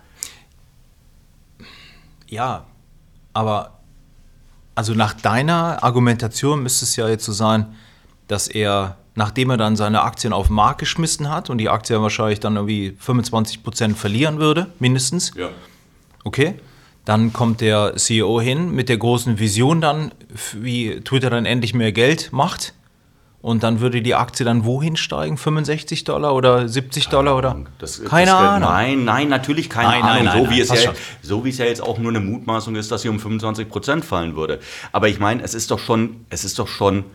Ja, 2.27 2.65
aber 3.33 3.78
also 4.79 4.93
nach 4.93 5.13
deiner 5.13 5.83
Argumentation 5.83 6.63
müsste 6.63 6.85
es 6.85 6.95
ja 6.95 7.09
jetzt 7.09 7.25
so 7.25 7.33
sein, 7.33 7.75
dass 8.29 8.47
er 8.47 8.95
nachdem 9.13 9.49
er 9.49 9.57
dann 9.57 9.75
seine 9.75 10.03
Aktien 10.03 10.31
auf 10.31 10.47
den 10.47 10.55
Markt 10.55 10.79
geschmissen 10.79 11.29
hat 11.29 11.49
und 11.49 11.57
die 11.57 11.67
Aktie 11.67 12.01
wahrscheinlich 12.01 12.39
dann 12.39 12.55
irgendwie 12.55 12.95
25% 13.05 13.95
verlieren 13.95 14.39
würde, 14.39 14.67
mindestens. 14.79 15.33
Ja. 15.35 15.49
Okay. 16.23 16.53
Dann 17.03 17.33
kommt 17.33 17.59
der 17.59 17.97
CEO 17.97 18.39
hin 18.39 18.71
mit 18.71 18.87
der 18.87 18.95
großen 18.95 19.37
Vision 19.37 19.81
dann, 19.81 20.13
wie 20.53 21.01
Twitter 21.01 21.29
dann 21.29 21.45
endlich 21.45 21.73
mehr 21.73 21.91
Geld 21.91 22.31
macht. 22.31 22.73
Und 23.41 23.63
dann 23.63 23.79
würde 23.79 24.01
die 24.01 24.15
Aktie 24.15 24.45
dann 24.45 24.65
wohin 24.65 24.97
steigen? 24.97 25.37
65 25.37 26.03
Dollar 26.03 26.35
oder 26.35 26.67
70 26.67 27.07
Dollar 27.07 27.37
oder? 27.37 27.55
Das, 27.77 28.03
keine 28.03 28.31
das, 28.31 28.35
Ahnung. 28.35 28.69
Nein, 28.69 29.05
nein, 29.05 29.29
natürlich 29.29 29.69
keine 29.69 29.87
Nein, 29.89 30.03
Ahnung. 30.03 30.25
nein, 30.25 30.37
so, 30.37 30.43
nein, 30.43 30.49
wie 30.55 30.59
es 30.59 30.83
ja, 30.83 30.93
so 31.21 31.45
wie 31.45 31.49
es 31.49 31.57
ja 31.57 31.65
jetzt 31.65 31.81
auch 31.81 31.97
nur 31.99 32.11
eine 32.11 32.19
Mutmaßung 32.19 32.75
ist, 32.75 32.91
dass 32.91 33.03
sie 33.03 33.09
um 33.09 33.17
25 33.19 33.69
Prozent 33.69 34.03
fallen 34.03 34.35
würde. 34.35 34.59
Aber 34.91 35.07
ich 35.07 35.19
meine, 35.19 35.41
es 35.41 35.53
ist 35.53 35.71
doch 35.71 35.79
schon, 35.79 36.25
es 36.29 36.43
ist 36.43 36.59
doch 36.59 36.67
schon, 36.67 37.05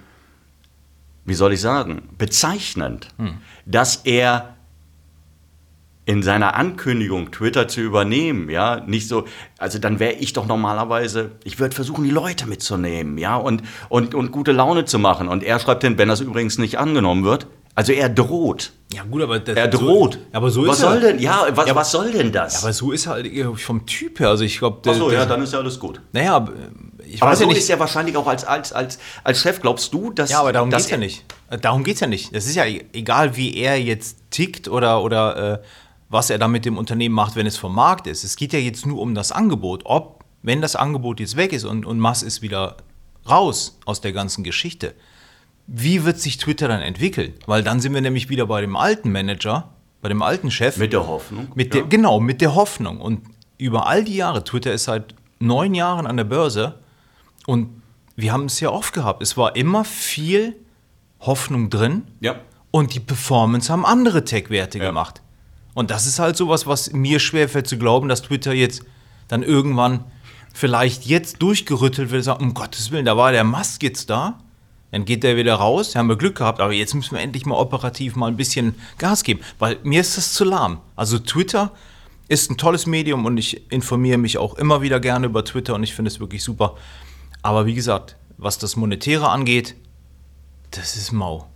wie 1.26 1.34
soll 1.34 1.52
ich 1.52 1.60
sagen, 1.60 2.08
bezeichnend, 2.16 3.08
Hm. 3.18 3.34
dass 3.66 3.96
er 3.96 4.53
in 6.06 6.22
seiner 6.22 6.54
Ankündigung, 6.54 7.30
Twitter 7.30 7.66
zu 7.68 7.80
übernehmen, 7.80 8.50
ja, 8.50 8.80
nicht 8.86 9.08
so, 9.08 9.24
also 9.58 9.78
dann 9.78 10.00
wäre 10.00 10.12
ich 10.14 10.34
doch 10.34 10.46
normalerweise, 10.46 11.30
ich 11.44 11.58
würde 11.58 11.74
versuchen, 11.74 12.04
die 12.04 12.10
Leute 12.10 12.46
mitzunehmen, 12.46 13.16
ja, 13.18 13.36
und, 13.36 13.62
und, 13.88 14.14
und 14.14 14.30
gute 14.30 14.52
Laune 14.52 14.84
zu 14.84 14.98
machen. 14.98 15.28
Und 15.28 15.42
er 15.42 15.58
schreibt 15.60 15.82
hin, 15.82 15.96
wenn 15.96 16.08
das 16.08 16.20
übrigens 16.20 16.58
nicht 16.58 16.78
angenommen 16.78 17.24
wird, 17.24 17.46
also 17.76 17.92
er 17.92 18.08
droht. 18.08 18.72
Ja 18.92 19.02
gut, 19.02 19.22
aber 19.22 19.40
das, 19.40 19.56
Er 19.56 19.66
droht. 19.66 20.14
So, 20.14 20.18
aber 20.32 20.50
so 20.50 20.64
was 20.66 20.76
ist 20.76 20.82
soll 20.82 20.94
er. 20.96 21.00
denn? 21.00 21.18
Ja, 21.18 21.44
was, 21.54 21.66
Ja, 21.66 21.74
was 21.74 21.90
soll 21.90 22.12
denn 22.12 22.30
das? 22.30 22.62
Aber 22.62 22.72
so 22.72 22.92
ist 22.92 23.06
er 23.06 23.14
halt 23.14 23.28
vom 23.60 23.84
Typ 23.84 24.20
her. 24.20 24.28
Also 24.28 24.44
ich 24.44 24.58
glaube, 24.60 24.88
Achso, 24.88 25.10
ja, 25.10 25.26
dann 25.26 25.42
ist 25.42 25.52
ja 25.54 25.58
alles 25.58 25.80
gut. 25.80 26.00
Naja, 26.12 26.46
ich 27.04 27.20
Aber 27.20 27.32
weiß 27.32 27.38
so 27.38 27.44
ja 27.44 27.48
nicht. 27.48 27.58
ist 27.58 27.68
er 27.70 27.80
wahrscheinlich 27.80 28.16
auch 28.16 28.28
als, 28.28 28.44
als, 28.44 28.72
als, 28.72 29.00
als 29.24 29.40
Chef. 29.40 29.60
Glaubst 29.60 29.92
du, 29.92 30.12
dass. 30.12 30.30
Ja, 30.30 30.38
aber 30.38 30.52
darum 30.52 30.70
geht's 30.70 30.88
ja 30.88 30.96
nicht. 30.96 31.24
Äh, 31.50 31.58
Darum 31.58 31.82
geht's 31.82 31.98
ja 31.98 32.06
nicht. 32.06 32.32
Es 32.32 32.46
ist 32.46 32.54
ja 32.54 32.64
e- 32.64 32.84
egal, 32.92 33.36
wie 33.36 33.56
er 33.56 33.80
jetzt 33.80 34.18
tickt 34.30 34.68
oder, 34.68 35.02
oder 35.02 35.54
äh, 35.54 35.58
was 36.14 36.30
er 36.30 36.38
da 36.38 36.46
mit 36.46 36.64
dem 36.64 36.78
Unternehmen 36.78 37.12
macht, 37.14 37.34
wenn 37.34 37.44
es 37.44 37.56
vom 37.56 37.74
Markt 37.74 38.06
ist. 38.06 38.22
Es 38.22 38.36
geht 38.36 38.52
ja 38.52 38.60
jetzt 38.60 38.86
nur 38.86 39.00
um 39.00 39.16
das 39.16 39.32
Angebot. 39.32 39.82
Ob, 39.84 40.24
wenn 40.42 40.60
das 40.62 40.76
Angebot 40.76 41.18
jetzt 41.18 41.36
weg 41.36 41.52
ist 41.52 41.64
und, 41.64 41.84
und 41.84 41.98
Musk 41.98 42.24
ist 42.24 42.40
wieder 42.40 42.76
raus 43.28 43.80
aus 43.84 44.00
der 44.00 44.12
ganzen 44.12 44.44
Geschichte, 44.44 44.94
wie 45.66 46.04
wird 46.04 46.20
sich 46.20 46.36
Twitter 46.36 46.68
dann 46.68 46.82
entwickeln? 46.82 47.34
Weil 47.46 47.64
dann 47.64 47.80
sind 47.80 47.94
wir 47.94 48.00
nämlich 48.00 48.28
wieder 48.28 48.46
bei 48.46 48.60
dem 48.60 48.76
alten 48.76 49.10
Manager, 49.10 49.70
bei 50.02 50.08
dem 50.08 50.22
alten 50.22 50.52
Chef. 50.52 50.76
Mit 50.76 50.92
der 50.92 51.04
Hoffnung. 51.08 51.48
Mit 51.56 51.74
ja. 51.74 51.80
der, 51.80 51.88
genau, 51.88 52.20
mit 52.20 52.40
der 52.40 52.54
Hoffnung. 52.54 53.00
Und 53.00 53.22
über 53.58 53.88
all 53.88 54.04
die 54.04 54.14
Jahre, 54.14 54.44
Twitter 54.44 54.72
ist 54.72 54.84
seit 54.84 55.16
neun 55.40 55.74
Jahren 55.74 56.06
an 56.06 56.16
der 56.16 56.24
Börse 56.24 56.78
und 57.44 57.82
wir 58.14 58.32
haben 58.32 58.44
es 58.44 58.60
ja 58.60 58.70
oft 58.70 58.92
gehabt. 58.94 59.20
Es 59.20 59.36
war 59.36 59.56
immer 59.56 59.84
viel 59.84 60.54
Hoffnung 61.18 61.70
drin 61.70 62.02
Ja. 62.20 62.36
und 62.70 62.94
die 62.94 63.00
Performance 63.00 63.72
haben 63.72 63.84
andere 63.84 64.24
Tech-Werte 64.24 64.78
Ja. 64.78 64.84
gemacht. 64.84 65.22
Und 65.74 65.90
das 65.90 66.06
ist 66.06 66.18
halt 66.18 66.36
sowas, 66.36 66.66
was 66.66 66.92
mir 66.92 67.18
schwerfällt 67.18 67.66
zu 67.66 67.76
glauben, 67.76 68.08
dass 68.08 68.22
Twitter 68.22 68.52
jetzt 68.52 68.84
dann 69.28 69.42
irgendwann 69.42 70.04
vielleicht 70.52 71.04
jetzt 71.04 71.42
durchgerüttelt 71.42 72.10
wird, 72.10 72.24
sagt, 72.24 72.40
um 72.40 72.54
Gottes 72.54 72.90
Willen, 72.90 73.04
da 73.04 73.16
war 73.16 73.32
der 73.32 73.44
Musk 73.44 73.82
jetzt 73.82 74.08
da, 74.08 74.38
dann 74.92 75.04
geht 75.04 75.24
der 75.24 75.36
wieder 75.36 75.56
raus, 75.56 75.96
haben 75.96 76.08
wir 76.08 76.16
Glück 76.16 76.36
gehabt, 76.36 76.60
aber 76.60 76.72
jetzt 76.72 76.94
müssen 76.94 77.16
wir 77.16 77.20
endlich 77.20 77.44
mal 77.44 77.56
operativ 77.56 78.14
mal 78.14 78.28
ein 78.28 78.36
bisschen 78.36 78.76
Gas 78.98 79.24
geben, 79.24 79.40
weil 79.58 79.78
mir 79.82 80.00
ist 80.00 80.16
das 80.16 80.32
zu 80.32 80.44
lahm. 80.44 80.80
Also 80.94 81.18
Twitter 81.18 81.72
ist 82.28 82.50
ein 82.50 82.56
tolles 82.56 82.86
Medium 82.86 83.26
und 83.26 83.36
ich 83.36 83.70
informiere 83.72 84.18
mich 84.18 84.38
auch 84.38 84.54
immer 84.54 84.82
wieder 84.82 85.00
gerne 85.00 85.26
über 85.26 85.44
Twitter 85.44 85.74
und 85.74 85.82
ich 85.82 85.94
finde 85.94 86.10
es 86.10 86.20
wirklich 86.20 86.44
super. 86.44 86.76
Aber 87.42 87.66
wie 87.66 87.74
gesagt, 87.74 88.16
was 88.38 88.58
das 88.58 88.76
Monetäre 88.76 89.28
angeht, 89.28 89.74
das 90.70 90.96
ist 90.96 91.10
mau. 91.10 91.48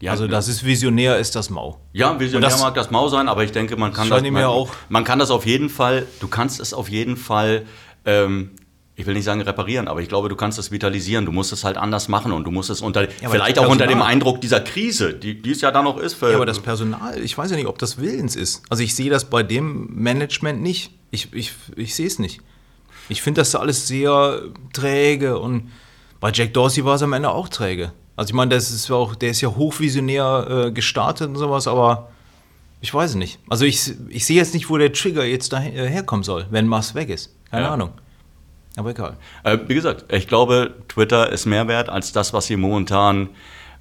Ja, 0.00 0.12
also 0.12 0.26
das 0.26 0.48
ist 0.48 0.64
visionär, 0.64 1.18
ist 1.18 1.36
das 1.36 1.50
mau. 1.50 1.78
Ja, 1.92 2.18
visionär 2.18 2.48
das- 2.48 2.60
mag 2.60 2.74
das 2.74 2.90
Mau 2.90 3.08
sein, 3.08 3.28
aber 3.28 3.44
ich 3.44 3.52
denke, 3.52 3.76
man 3.76 3.92
kann 3.92 4.08
das. 4.08 4.22
ihm 4.22 4.32
Man, 4.32 4.42
ja 4.42 4.48
auch- 4.48 4.70
man 4.88 5.04
kann 5.04 5.18
das 5.18 5.30
auf 5.30 5.44
jeden 5.44 5.68
Fall, 5.68 6.06
du 6.20 6.28
kannst 6.28 6.58
es 6.58 6.72
auf 6.72 6.88
jeden 6.88 7.16
Fall, 7.18 7.66
ähm, 8.06 8.52
ich 8.96 9.06
will 9.06 9.14
nicht 9.14 9.24
sagen 9.24 9.40
reparieren, 9.42 9.88
aber 9.88 10.00
ich 10.00 10.08
glaube, 10.08 10.28
du 10.28 10.36
kannst 10.36 10.58
es 10.58 10.70
vitalisieren. 10.70 11.24
Du 11.24 11.32
musst 11.32 11.52
es 11.52 11.64
halt 11.64 11.76
anders 11.78 12.08
machen 12.08 12.32
und 12.32 12.44
du 12.44 12.50
musst 12.50 12.68
es 12.70 12.80
unter, 12.82 13.00
aber 13.02 13.30
vielleicht 13.30 13.56
das 13.56 13.64
auch 13.64 13.70
unter 13.70 13.86
dem 13.86 14.02
Eindruck 14.02 14.40
dieser 14.42 14.60
Krise, 14.60 15.14
die, 15.14 15.40
die 15.40 15.52
es 15.52 15.60
ja 15.62 15.70
dann 15.70 15.84
noch 15.84 15.96
ist. 15.98 16.20
Ja, 16.20 16.34
aber 16.34 16.44
das 16.46 16.60
Personal, 16.60 17.18
ich 17.22 17.36
weiß 17.36 17.50
ja 17.50 17.56
nicht, 17.56 17.66
ob 17.66 17.78
das 17.78 17.96
willens 17.98 18.36
ist. 18.36 18.62
Also 18.68 18.82
ich 18.82 18.94
sehe 18.94 19.08
das 19.10 19.24
bei 19.30 19.42
dem 19.42 19.86
Management 19.94 20.60
nicht. 20.62 20.92
Ich, 21.10 21.32
ich, 21.32 21.52
ich 21.76 21.94
sehe 21.94 22.06
es 22.06 22.18
nicht. 22.18 22.40
Ich 23.08 23.22
finde 23.22 23.40
das 23.40 23.54
alles 23.54 23.86
sehr 23.88 24.42
träge 24.74 25.38
und 25.38 25.70
bei 26.20 26.30
Jack 26.32 26.52
Dorsey 26.54 26.84
war 26.84 26.94
es 26.96 27.02
am 27.02 27.12
Ende 27.14 27.30
auch 27.30 27.48
träge. 27.48 27.92
Also 28.16 28.30
ich 28.30 28.34
meine, 28.34 28.54
das 28.54 28.70
ist 28.70 28.90
auch, 28.90 29.14
der 29.14 29.30
ist 29.30 29.40
ja 29.40 29.48
hochvisionär 29.48 30.66
äh, 30.66 30.72
gestartet 30.72 31.28
und 31.28 31.36
sowas, 31.36 31.66
aber 31.66 32.10
ich 32.82 32.92
weiß 32.92 33.10
es 33.10 33.16
nicht. 33.16 33.38
Also 33.48 33.64
ich, 33.64 33.92
ich 34.08 34.24
sehe 34.26 34.36
jetzt 34.36 34.54
nicht, 34.54 34.68
wo 34.68 34.76
der 34.76 34.92
Trigger 34.92 35.24
jetzt 35.24 35.52
da 35.52 35.62
äh, 35.62 35.88
herkommen 35.88 36.22
soll, 36.22 36.46
wenn 36.50 36.66
Mars 36.66 36.94
weg 36.94 37.08
ist. 37.08 37.34
Keine 37.50 37.64
Ja. 37.64 37.70
Ahnung. 37.72 37.90
Aber 38.76 38.90
egal. 38.90 39.16
Äh, 39.42 39.58
wie 39.66 39.74
gesagt, 39.74 40.12
ich 40.12 40.28
glaube, 40.28 40.74
Twitter 40.88 41.30
ist 41.30 41.46
mehr 41.46 41.66
wert 41.68 41.88
als 41.88 42.12
das, 42.12 42.32
was 42.32 42.46
sie 42.46 42.56
momentan 42.56 43.30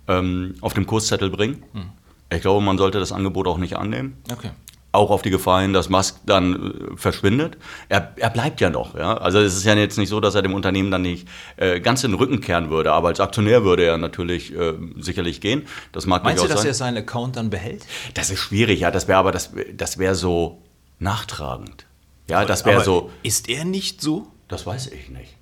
ähm, 0.08 0.56
auf 0.62 0.74
dem 0.74 0.86
Kurszettel 0.88 1.30
bringen. 1.30 1.64
Hm. 1.74 1.90
Ich 2.34 2.42
glaube, 2.42 2.64
man 2.64 2.78
sollte 2.78 3.00
das 3.00 3.12
Angebot 3.12 3.48
auch 3.48 3.58
nicht 3.58 3.76
annehmen. 3.76 4.18
Okay. 4.32 4.52
Auch 4.92 5.12
auf 5.12 5.22
die 5.22 5.30
Gefahr 5.30 5.62
hin, 5.62 5.72
dass 5.72 5.90
Musk 5.90 6.18
dann 6.26 6.74
äh, 6.94 6.98
verschwindet. 6.98 7.58
Er, 7.90 8.14
er 8.16 8.30
bleibt 8.32 8.60
ja 8.60 8.72
noch. 8.72 8.96
Ja? 8.96 9.18
Also 9.18 9.40
es 9.40 9.56
ist 9.56 9.64
ja 9.64 9.76
jetzt 9.76 9.98
nicht 9.98 10.10
so, 10.10 10.20
dass 10.20 10.34
er 10.34 10.42
dem 10.42 10.54
Unternehmen 10.54 10.90
dann 10.90 11.04
nicht 11.04 11.28
äh, 11.58 11.80
ganz 11.80 12.04
in 12.04 12.12
den 12.12 12.20
Rücken 12.20 12.42
kehren 12.42 12.72
würde. 12.72 12.92
Aber 12.92 13.10
als 13.10 13.20
Aktionär 13.20 13.64
würde 13.64 13.84
er 13.86 13.98
natürlich 13.98 14.56
äh, 14.56 14.74
sicherlich 14.98 15.42
gehen. 15.42 15.68
Das 15.92 16.08
mag 16.08 16.24
Meinst 16.24 16.44
du, 16.44 16.48
dass 16.48 16.66
er 16.66 16.74
sein. 16.74 16.96
seinen 16.96 17.04
Account 17.04 17.36
dann 17.36 17.52
behält? 17.52 17.86
Das 18.16 18.32
ist 18.32 18.40
schwierig, 18.40 18.80
ja. 18.80 18.90
Das 18.90 19.08
wäre 19.08 19.20
aber 19.20 19.32
das, 19.32 19.52
das 19.74 20.00
wäre 20.00 20.16
so 20.16 20.62
nachtragend. 20.98 21.86
Ja, 22.30 22.46
das 22.46 22.66
wäre 22.66 22.84
so. 22.84 23.12
Ist 23.24 23.50
er 23.50 23.66
nicht 23.66 24.02
so? 24.02 24.28
Das 24.48 24.66
weiß 24.66 24.88
ich 24.88 25.10
nicht. 25.10 25.36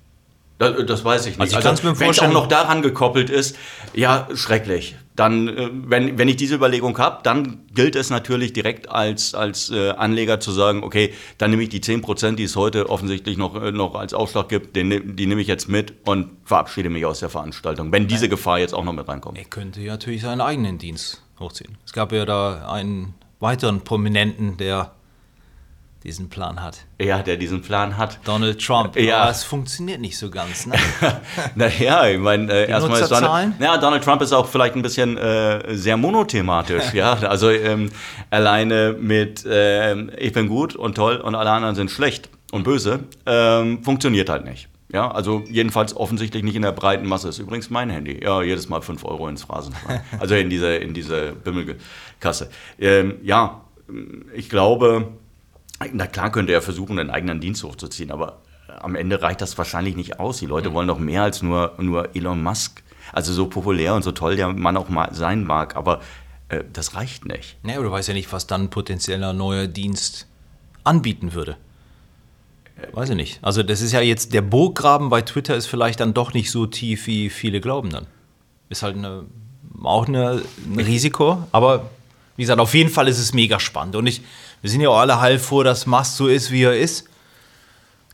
Das, 0.58 0.74
das 0.86 1.04
weiß 1.04 1.26
ich 1.26 1.38
nicht. 1.38 1.40
Also 1.40 1.58
ich 1.58 1.64
kann's 1.64 1.82
mir 1.82 1.98
wenn 1.98 2.10
es 2.10 2.18
auch 2.18 2.32
noch 2.32 2.48
daran 2.48 2.82
gekoppelt 2.82 3.30
ist, 3.30 3.56
ja, 3.94 4.28
schrecklich. 4.34 4.96
Dann, 5.18 5.48
äh, 5.48 5.68
wenn, 5.72 6.16
wenn 6.16 6.28
ich 6.28 6.36
diese 6.36 6.54
Überlegung 6.54 6.96
habe, 6.98 7.24
dann 7.24 7.66
gilt 7.74 7.96
es 7.96 8.08
natürlich 8.08 8.52
direkt 8.52 8.88
als, 8.88 9.34
als 9.34 9.68
äh, 9.68 9.90
Anleger 9.90 10.38
zu 10.38 10.52
sagen, 10.52 10.84
okay, 10.84 11.12
dann 11.38 11.50
nehme 11.50 11.64
ich 11.64 11.70
die 11.70 11.80
10%, 11.80 12.36
die 12.36 12.44
es 12.44 12.54
heute 12.54 12.88
offensichtlich 12.88 13.36
noch, 13.36 13.60
äh, 13.60 13.72
noch 13.72 13.96
als 13.96 14.14
Aufschlag 14.14 14.48
gibt, 14.48 14.76
den, 14.76 15.16
die 15.16 15.26
nehme 15.26 15.40
ich 15.40 15.48
jetzt 15.48 15.68
mit 15.68 15.92
und 16.06 16.30
verabschiede 16.44 16.88
mich 16.88 17.04
aus 17.04 17.18
der 17.18 17.30
Veranstaltung, 17.30 17.90
wenn 17.90 18.06
diese 18.06 18.28
Gefahr 18.28 18.60
jetzt 18.60 18.74
auch 18.74 18.84
noch 18.84 18.92
mit 18.92 19.08
reinkommt. 19.08 19.36
Er 19.36 19.44
könnte 19.44 19.80
ja 19.80 19.94
natürlich 19.94 20.22
seinen 20.22 20.40
eigenen 20.40 20.78
Dienst 20.78 21.20
hochziehen. 21.40 21.76
Es 21.84 21.92
gab 21.92 22.12
ja 22.12 22.24
da 22.24 22.70
einen 22.70 23.14
weiteren 23.40 23.80
Prominenten, 23.80 24.56
der 24.56 24.92
diesen 26.04 26.28
Plan 26.28 26.62
hat. 26.62 26.86
Ja, 27.00 27.22
der 27.22 27.36
diesen 27.36 27.62
Plan 27.62 27.96
hat. 27.96 28.20
Donald 28.24 28.64
Trump. 28.64 28.96
Ja. 28.96 29.18
Aber 29.18 29.30
es 29.30 29.42
funktioniert 29.42 30.00
nicht 30.00 30.16
so 30.16 30.30
ganz. 30.30 30.66
Ne? 30.66 30.76
Naja, 31.54 32.06
ich 32.08 32.18
meine, 32.18 32.52
äh, 32.52 32.68
erstmal 32.68 33.00
ist? 33.00 33.10
Donald, 33.10 33.54
ja, 33.60 33.76
Donald 33.78 34.04
Trump 34.04 34.22
ist 34.22 34.32
auch 34.32 34.46
vielleicht 34.46 34.76
ein 34.76 34.82
bisschen 34.82 35.16
äh, 35.16 35.74
sehr 35.74 35.96
monothematisch, 35.96 36.92
ja. 36.92 37.14
Also 37.14 37.50
ähm, 37.50 37.90
alleine 38.30 38.94
mit 38.98 39.44
ähm, 39.48 40.10
ich 40.16 40.32
bin 40.32 40.48
gut 40.48 40.76
und 40.76 40.94
toll 40.94 41.16
und 41.16 41.34
alle 41.34 41.50
anderen 41.50 41.74
sind 41.74 41.90
schlecht 41.90 42.28
und 42.52 42.64
böse, 42.64 43.00
ähm, 43.26 43.82
funktioniert 43.82 44.28
halt 44.28 44.44
nicht. 44.44 44.68
Ja, 44.90 45.10
also 45.10 45.44
jedenfalls 45.48 45.94
offensichtlich 45.94 46.42
nicht 46.42 46.56
in 46.56 46.62
der 46.62 46.72
breiten 46.72 47.06
Masse. 47.06 47.28
Ist 47.28 47.38
übrigens 47.38 47.68
mein 47.68 47.90
Handy. 47.90 48.20
Ja, 48.22 48.42
jedes 48.42 48.68
Mal 48.70 48.80
5 48.80 49.04
Euro 49.04 49.28
ins 49.28 49.42
Phrasenschwein. 49.42 50.00
Also 50.18 50.34
in 50.34 50.48
diese, 50.48 50.76
in 50.76 50.94
diese 50.94 51.32
Bimmelkasse. 51.32 52.48
Ähm, 52.78 53.16
ja, 53.22 53.62
ich 54.34 54.48
glaube, 54.48 55.08
na 55.92 56.06
klar 56.06 56.30
könnte 56.30 56.52
er 56.52 56.62
versuchen, 56.62 56.98
einen 56.98 57.10
eigenen 57.10 57.40
Dienst 57.40 57.62
hochzuziehen, 57.62 58.10
aber 58.10 58.42
am 58.80 58.94
Ende 58.94 59.22
reicht 59.22 59.40
das 59.40 59.56
wahrscheinlich 59.58 59.96
nicht 59.96 60.20
aus. 60.20 60.38
Die 60.38 60.46
Leute 60.46 60.72
wollen 60.72 60.88
doch 60.88 60.98
mehr 60.98 61.22
als 61.22 61.42
nur, 61.42 61.74
nur 61.78 62.14
Elon 62.14 62.42
Musk. 62.42 62.82
Also 63.12 63.32
so 63.32 63.46
populär 63.46 63.94
und 63.94 64.02
so 64.02 64.12
toll 64.12 64.36
der 64.36 64.48
Mann 64.48 64.76
auch 64.76 64.90
mal 64.90 65.14
sein 65.14 65.44
mag, 65.44 65.76
aber 65.76 66.00
äh, 66.48 66.62
das 66.72 66.94
reicht 66.94 67.24
nicht. 67.24 67.56
naja, 67.62 67.78
aber 67.78 67.86
du 67.86 67.92
weißt 67.92 68.08
ja 68.08 68.14
nicht, 68.14 68.32
was 68.32 68.46
dann 68.46 68.64
ein 68.64 68.70
potenzieller 68.70 69.32
neuer 69.32 69.66
Dienst 69.66 70.26
anbieten 70.84 71.32
würde. 71.32 71.56
Weiß 72.92 73.10
ich 73.10 73.16
nicht. 73.16 73.38
Also 73.42 73.62
das 73.62 73.80
ist 73.80 73.92
ja 73.92 74.00
jetzt, 74.00 74.34
der 74.34 74.42
Burggraben 74.42 75.08
bei 75.08 75.22
Twitter 75.22 75.56
ist 75.56 75.66
vielleicht 75.66 76.00
dann 76.00 76.14
doch 76.14 76.32
nicht 76.32 76.50
so 76.50 76.66
tief, 76.66 77.06
wie 77.06 77.28
viele 77.28 77.60
glauben 77.60 77.90
dann. 77.90 78.06
Ist 78.68 78.82
halt 78.82 78.96
eine, 78.96 79.24
auch 79.82 80.06
eine, 80.06 80.42
ein 80.66 80.80
Risiko, 80.80 81.44
aber 81.50 81.90
wie 82.36 82.42
gesagt, 82.42 82.60
auf 82.60 82.74
jeden 82.74 82.90
Fall 82.90 83.08
ist 83.08 83.18
es 83.18 83.34
mega 83.34 83.58
spannend. 83.58 83.96
Und 83.96 84.06
ich, 84.06 84.22
wir 84.60 84.70
sind 84.70 84.80
ja 84.80 84.88
auch 84.88 84.98
alle 84.98 85.20
heilfroh, 85.20 85.62
dass 85.62 85.86
Musk 85.86 86.16
so 86.16 86.28
ist, 86.28 86.50
wie 86.50 86.64
er 86.64 86.76
ist. 86.76 87.08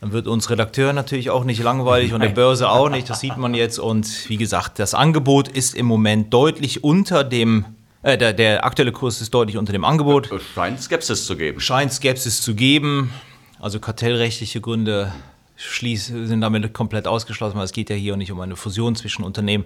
Dann 0.01 0.13
wird 0.13 0.27
uns 0.27 0.51
Redakteur 0.51 0.93
natürlich 0.93 1.31
auch 1.31 1.45
nicht 1.45 1.63
langweilig 1.63 2.13
und 2.13 2.21
der 2.21 2.29
Börse 2.29 2.69
auch 2.69 2.91
nicht, 2.91 3.09
das 3.09 3.21
sieht 3.21 3.39
man 3.39 3.55
jetzt. 3.55 3.79
Und 3.79 4.29
wie 4.29 4.37
gesagt, 4.37 4.79
das 4.79 4.93
Angebot 4.93 5.49
ist 5.49 5.75
im 5.75 5.87
Moment 5.87 6.35
deutlich 6.35 6.85
unter 6.85 7.25
dem, 7.25 7.65
äh, 8.03 8.19
der, 8.19 8.35
der 8.35 8.65
aktuelle 8.65 8.93
Kurs 8.93 9.23
ist 9.23 9.33
deutlich 9.33 9.57
unter 9.57 9.73
dem 9.73 9.85
Angebot. 9.85 10.31
Es 10.31 10.43
scheint 10.55 10.83
Skepsis 10.83 11.25
zu 11.25 11.37
geben. 11.37 11.61
Scheint 11.61 11.93
Skepsis 11.93 12.43
zu 12.43 12.55
geben, 12.55 13.15
also 13.61 13.81
kartellrechtliche 13.81 14.61
Gründe 14.61 15.11
schließ, 15.57 16.09
sind 16.09 16.41
damit 16.43 16.75
komplett 16.75 17.07
ausgeschlossen, 17.07 17.57
weil 17.57 17.65
es 17.65 17.73
geht 17.73 17.89
ja 17.89 17.97
hier 17.97 18.17
nicht 18.17 18.33
um 18.33 18.41
eine 18.41 18.57
Fusion 18.57 18.97
zwischen 18.97 19.25
Unternehmen. 19.25 19.65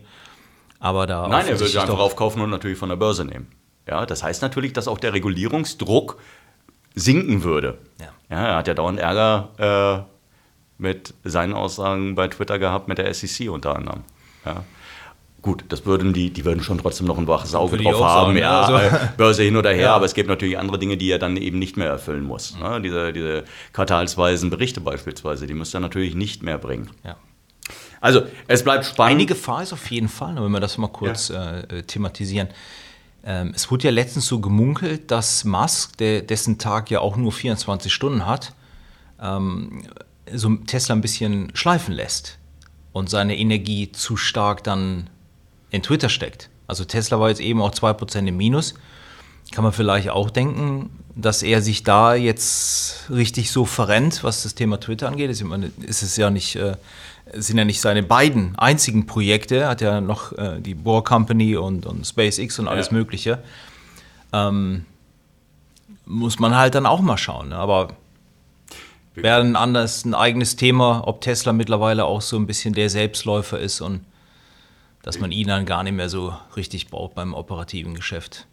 Aber 0.78 1.06
da 1.06 1.26
Nein, 1.26 1.48
er 1.48 1.58
will 1.58 1.66
sie 1.66 1.78
einfach 1.78 1.98
aufkaufen 1.98 2.40
und 2.42 2.50
natürlich 2.50 2.78
von 2.78 2.90
der 2.90 2.96
Börse 2.96 3.24
nehmen. 3.24 3.48
Ja, 3.88 4.06
das 4.06 4.22
heißt 4.22 4.42
natürlich, 4.42 4.72
dass 4.72 4.86
auch 4.86 5.00
der 5.00 5.14
Regulierungsdruck 5.14 6.18
sinken 6.98 7.42
würde. 7.44 7.78
Ja. 8.00 8.06
Ja, 8.30 8.46
er 8.48 8.56
hat 8.56 8.68
ja 8.68 8.74
dauernd 8.74 8.98
Ärger 8.98 10.06
äh, 10.06 10.82
mit 10.82 11.14
seinen 11.24 11.54
Aussagen 11.54 12.14
bei 12.14 12.28
Twitter 12.28 12.58
gehabt, 12.58 12.88
mit 12.88 12.98
der 12.98 13.12
SEC 13.14 13.50
unter 13.50 13.74
anderem. 13.76 14.02
Ja. 14.44 14.64
Gut, 15.40 15.64
das 15.68 15.86
würden 15.86 16.12
die, 16.12 16.30
die 16.30 16.44
würden 16.44 16.62
schon 16.62 16.78
trotzdem 16.78 17.06
noch 17.06 17.16
ein 17.16 17.26
waches 17.28 17.54
Auge 17.54 17.76
ich 17.76 17.82
drauf 17.84 18.02
haben, 18.02 18.26
sagen, 18.34 18.38
ja, 18.38 18.60
also- 18.62 18.96
äh, 18.96 19.08
Börse 19.16 19.44
hin 19.44 19.56
oder 19.56 19.70
her, 19.70 19.82
Ja. 19.82 19.94
aber 19.96 20.04
es 20.04 20.14
gibt 20.14 20.28
natürlich 20.28 20.58
andere 20.58 20.78
Dinge, 20.78 20.96
die 20.96 21.10
er 21.10 21.18
dann 21.18 21.36
eben 21.36 21.58
nicht 21.58 21.76
mehr 21.76 21.88
erfüllen 21.88 22.24
muss. 22.24 22.58
Ne? 22.58 22.80
Diese, 22.82 23.12
diese 23.12 23.44
quartalsweisen 23.72 24.50
Berichte 24.50 24.80
beispielsweise, 24.80 25.46
die 25.46 25.54
müsste 25.54 25.78
er 25.78 25.80
natürlich 25.80 26.14
nicht 26.16 26.42
mehr 26.42 26.58
bringen. 26.58 26.90
Ja. 27.04 27.16
Also, 28.00 28.22
es 28.46 28.62
bleibt 28.64 28.84
spannend. 28.84 29.14
Eine 29.16 29.26
Gefahr 29.26 29.62
ist 29.62 29.72
auf 29.72 29.90
jeden 29.90 30.08
Fall, 30.08 30.36
wenn 30.36 30.50
wir 30.52 30.60
das 30.60 30.76
mal 30.78 30.88
kurz 30.88 31.30
äh, 31.30 31.60
äh, 31.60 31.82
thematisieren. 31.82 32.48
Ähm, 33.28 33.52
es 33.54 33.70
wurde 33.70 33.84
ja 33.84 33.90
letztens 33.90 34.26
so 34.26 34.40
gemunkelt, 34.40 35.10
dass 35.10 35.44
Musk, 35.44 35.98
der, 35.98 36.22
dessen 36.22 36.56
Tag 36.56 36.90
ja 36.90 37.00
auch 37.00 37.16
nur 37.16 37.30
24 37.30 37.92
Stunden 37.92 38.24
hat, 38.24 38.54
ähm, 39.20 39.82
so 40.32 40.56
Tesla 40.56 40.94
ein 40.94 41.02
bisschen 41.02 41.54
schleifen 41.54 41.92
lässt 41.94 42.38
und 42.92 43.10
seine 43.10 43.36
Energie 43.36 43.92
zu 43.92 44.16
stark 44.16 44.64
dann 44.64 45.10
in 45.70 45.82
Twitter 45.82 46.08
steckt. 46.08 46.48
Also 46.66 46.86
Tesla 46.86 47.20
war 47.20 47.28
jetzt 47.28 47.42
eben 47.42 47.60
auch 47.60 47.70
2% 47.70 48.26
im 48.26 48.36
Minus. 48.36 48.72
Kann 49.52 49.62
man 49.62 49.74
vielleicht 49.74 50.08
auch 50.08 50.30
denken, 50.30 50.97
dass 51.20 51.42
er 51.42 51.62
sich 51.62 51.82
da 51.82 52.14
jetzt 52.14 53.10
richtig 53.10 53.50
so 53.50 53.64
verrennt, 53.64 54.22
was 54.22 54.44
das 54.44 54.54
Thema 54.54 54.78
Twitter 54.78 55.08
angeht. 55.08 55.30
Ich 55.32 55.42
meine, 55.42 55.72
ist 55.84 56.02
es 56.02 56.16
ja 56.16 56.30
nicht, 56.30 56.54
äh, 56.54 56.76
sind 57.32 57.58
ja 57.58 57.64
nicht 57.64 57.80
seine 57.80 58.04
beiden 58.04 58.56
einzigen 58.56 59.06
Projekte. 59.06 59.66
Hat 59.66 59.80
ja 59.80 60.00
noch 60.00 60.32
äh, 60.38 60.60
die 60.60 60.74
Bohr 60.76 61.02
Company 61.02 61.56
und, 61.56 61.86
und 61.86 62.06
SpaceX 62.06 62.60
und 62.60 62.68
alles 62.68 62.86
Ja. 62.86 62.92
Mögliche. 62.92 63.42
Ähm, 64.32 64.84
muss 66.06 66.38
man 66.38 66.56
halt 66.56 66.76
dann 66.76 66.86
auch 66.86 67.00
mal 67.00 67.18
schauen. 67.18 67.48
Ne? 67.48 67.56
Aber 67.56 67.88
wäre 69.16 69.40
ein 69.40 69.56
anderes, 69.56 70.04
ein 70.04 70.14
eigenes 70.14 70.54
Thema, 70.54 71.02
ob 71.04 71.20
Tesla 71.20 71.52
mittlerweile 71.52 72.04
auch 72.04 72.22
so 72.22 72.36
ein 72.36 72.46
bisschen 72.46 72.74
der 72.74 72.90
Selbstläufer 72.90 73.58
ist 73.58 73.80
und 73.80 74.04
dass 75.02 75.18
man 75.18 75.32
ihn 75.32 75.48
dann 75.48 75.66
gar 75.66 75.82
nicht 75.82 75.94
mehr 75.94 76.08
so 76.08 76.32
richtig 76.54 76.90
braucht 76.90 77.16
beim 77.16 77.34
operativen 77.34 77.94
Geschäft. 77.94 78.46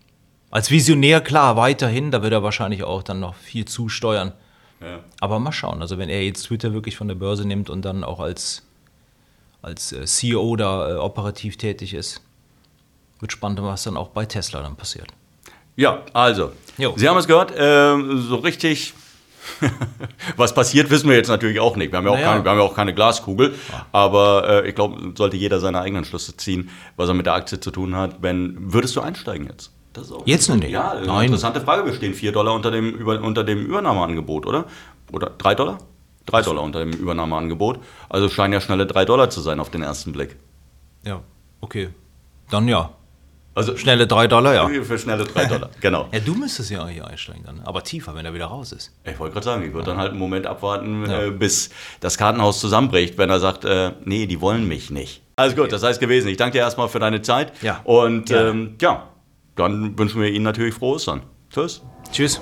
Als 0.52 0.72
Visionär, 0.72 1.22
klar, 1.22 1.58
weiterhin, 1.58 2.12
da 2.12 2.22
wird 2.24 2.32
er 2.34 2.44
wahrscheinlich 2.44 2.84
auch 2.84 3.04
dann 3.04 3.20
noch 3.20 3.36
viel 3.36 3.66
zusteuern. 3.66 4.32
Ja. 4.82 5.00
Aber 5.20 5.40
mal 5.40 5.52
schauen, 5.52 5.82
also 5.82 5.98
wenn 5.98 6.10
er 6.10 6.24
jetzt 6.24 6.44
Twitter 6.44 6.74
wirklich 6.74 6.96
von 6.98 7.08
der 7.08 7.16
Börse 7.16 7.46
nimmt 7.48 7.70
und 7.70 7.84
dann 7.84 8.04
auch 8.04 8.20
als, 8.20 8.64
als 9.62 9.92
äh, 9.92 10.06
CEO 10.06 10.56
da 10.56 10.92
äh, 10.92 10.94
operativ 10.96 11.58
tätig 11.58 11.94
ist, 11.94 12.22
wird 13.20 13.32
spannend, 13.32 13.62
was 13.64 13.84
dann 13.84 13.98
auch 13.98 14.10
bei 14.10 14.25
Tesla 14.25 14.62
dann 14.62 14.75
passiert. 14.75 15.08
Ja, 15.75 16.04
also, 16.14 16.52
Jo. 16.78 16.94
Sie 16.96 17.08
haben 17.08 17.18
es 17.18 17.28
gehört, 17.28 17.54
ähm, 17.58 18.22
so 18.22 18.36
richtig, 18.36 18.94
was 20.38 20.54
passiert, 20.54 20.90
wissen 20.90 21.10
wir 21.10 21.16
jetzt 21.16 21.28
natürlich 21.30 21.60
auch 21.60 21.75
nicht. 21.75 21.92
Wir 21.92 21.98
haben 21.98 22.06
ja 22.06 22.12
auch, 22.12 22.16
Naja. 22.16 22.32
keine, 22.34 22.44
wir 22.44 22.52
haben 22.52 22.58
ja 22.60 22.64
auch 22.64 22.75
keine 22.75 22.94
Glaskugel, 22.94 23.56
aber 23.92 24.64
äh, 24.64 24.70
ich 24.70 24.75
glaube, 24.75 25.14
sollte 25.16 25.38
jeder 25.38 25.60
seine 25.60 25.80
eigenen 25.82 26.06
Schlüsse 26.06 26.36
ziehen, 26.38 26.70
was 26.96 27.08
er 27.10 27.14
mit 27.14 27.25
der 27.25 27.34
Aktie 27.34 27.60
zu 27.60 27.72
tun 27.72 27.96
hat. 27.96 28.22
Wenn, 28.22 28.74
würdest 28.74 28.96
du 28.96 29.02
einsteigen 29.02 29.48
jetzt? 29.48 29.72
Das 29.96 30.06
ist 30.08 30.12
auch 30.12 30.28
Jetzt 30.28 30.50
noch 30.50 30.58
nicht. 30.58 30.72
Ja, 30.72 30.94
Nein. 31.06 31.25
interessante 31.28 31.62
Frage. 31.62 31.86
Wir 31.86 31.94
stehen 31.94 32.14
4 32.14 32.32
Dollar 32.34 32.54
unter 32.54 32.70
dem, 32.70 32.90
über, 32.92 33.22
unter 33.22 33.44
dem 33.44 33.66
Übernahmeangebot, 33.66 34.46
oder? 34.46 34.66
Oder 35.12 35.32
3 35.38 35.56
Dollar? 35.56 35.78
3 36.25 36.42
Dollar 36.42 36.64
unter 36.64 36.80
dem 36.80 36.92
Übernahmeangebot. 36.92 37.80
Also 38.10 38.28
scheinen 38.30 38.54
ja 38.54 38.62
schnelle 38.62 38.86
3 38.86 39.06
Dollar 39.06 39.30
zu 39.30 39.40
sein 39.42 39.60
auf 39.60 39.70
den 39.70 39.84
ersten 39.84 40.12
Blick. 40.12 40.36
Ja, 41.04 41.22
okay. 41.62 41.90
Dann 42.50 42.68
ja. 42.68 42.92
Also 43.53 43.77
Schnelle 43.77 44.05
3 44.05 44.27
Dollar, 44.27 44.53
ja. 44.53 44.68
für 44.84 44.98
schnelle 45.00 45.24
3 45.24 45.46
Dollar, 45.46 45.70
genau. 45.79 46.10
Ja, 46.12 46.20
du 46.20 46.36
müsstest 46.36 46.72
ja 46.72 46.86
hier 46.90 47.08
einsteigen 47.08 47.44
dann. 47.46 47.62
Aber 47.62 47.84
tiefer, 47.84 48.14
wenn 48.14 48.25
er 48.25 48.34
wieder 48.34 48.48
raus 48.48 48.74
ist. 48.74 48.92
Ich 49.05 49.18
wollte 49.18 49.31
gerade 49.34 49.46
sagen, 49.46 49.64
ich 49.64 49.72
würde 49.74 49.92
dann 49.92 49.98
halt 49.98 50.10
einen 50.10 50.20
Moment 50.20 50.46
abwarten, 50.46 51.05
Ja. 51.10 51.22
äh, 51.27 51.31
bis 51.31 51.70
das 52.01 52.18
Kartenhaus 52.18 52.60
zusammenbricht, 52.60 53.18
wenn 53.18 53.29
er 53.29 53.40
sagt, 53.40 53.64
äh, 53.64 53.94
nee, 54.03 54.25
die 54.25 54.42
wollen 54.42 54.68
mich 54.68 54.92
nicht. 54.92 55.22
Also 55.38 55.55
gut, 55.55 55.72
das 55.72 55.84
heißt 55.84 56.01
gewesen. 56.01 56.27
Ich 56.27 56.36
danke 56.36 56.53
dir 56.58 56.60
erstmal 56.60 56.90
für 56.90 57.00
deine 57.00 57.22
Zeit. 57.22 57.53
Ja. 57.62 57.79
Und 57.86 58.25
Gerne. 58.25 58.50
ähm, 58.50 58.75
ja, 58.81 59.08
dann 59.55 59.98
wünschen 59.98 60.22
wir 60.22 60.29
Ihnen 60.29 60.44
natürlich 60.44 60.75
frohe 60.75 60.96
Ostern. 60.96 61.24
Tschüss. 61.50 61.83
Tschüss. 62.11 62.41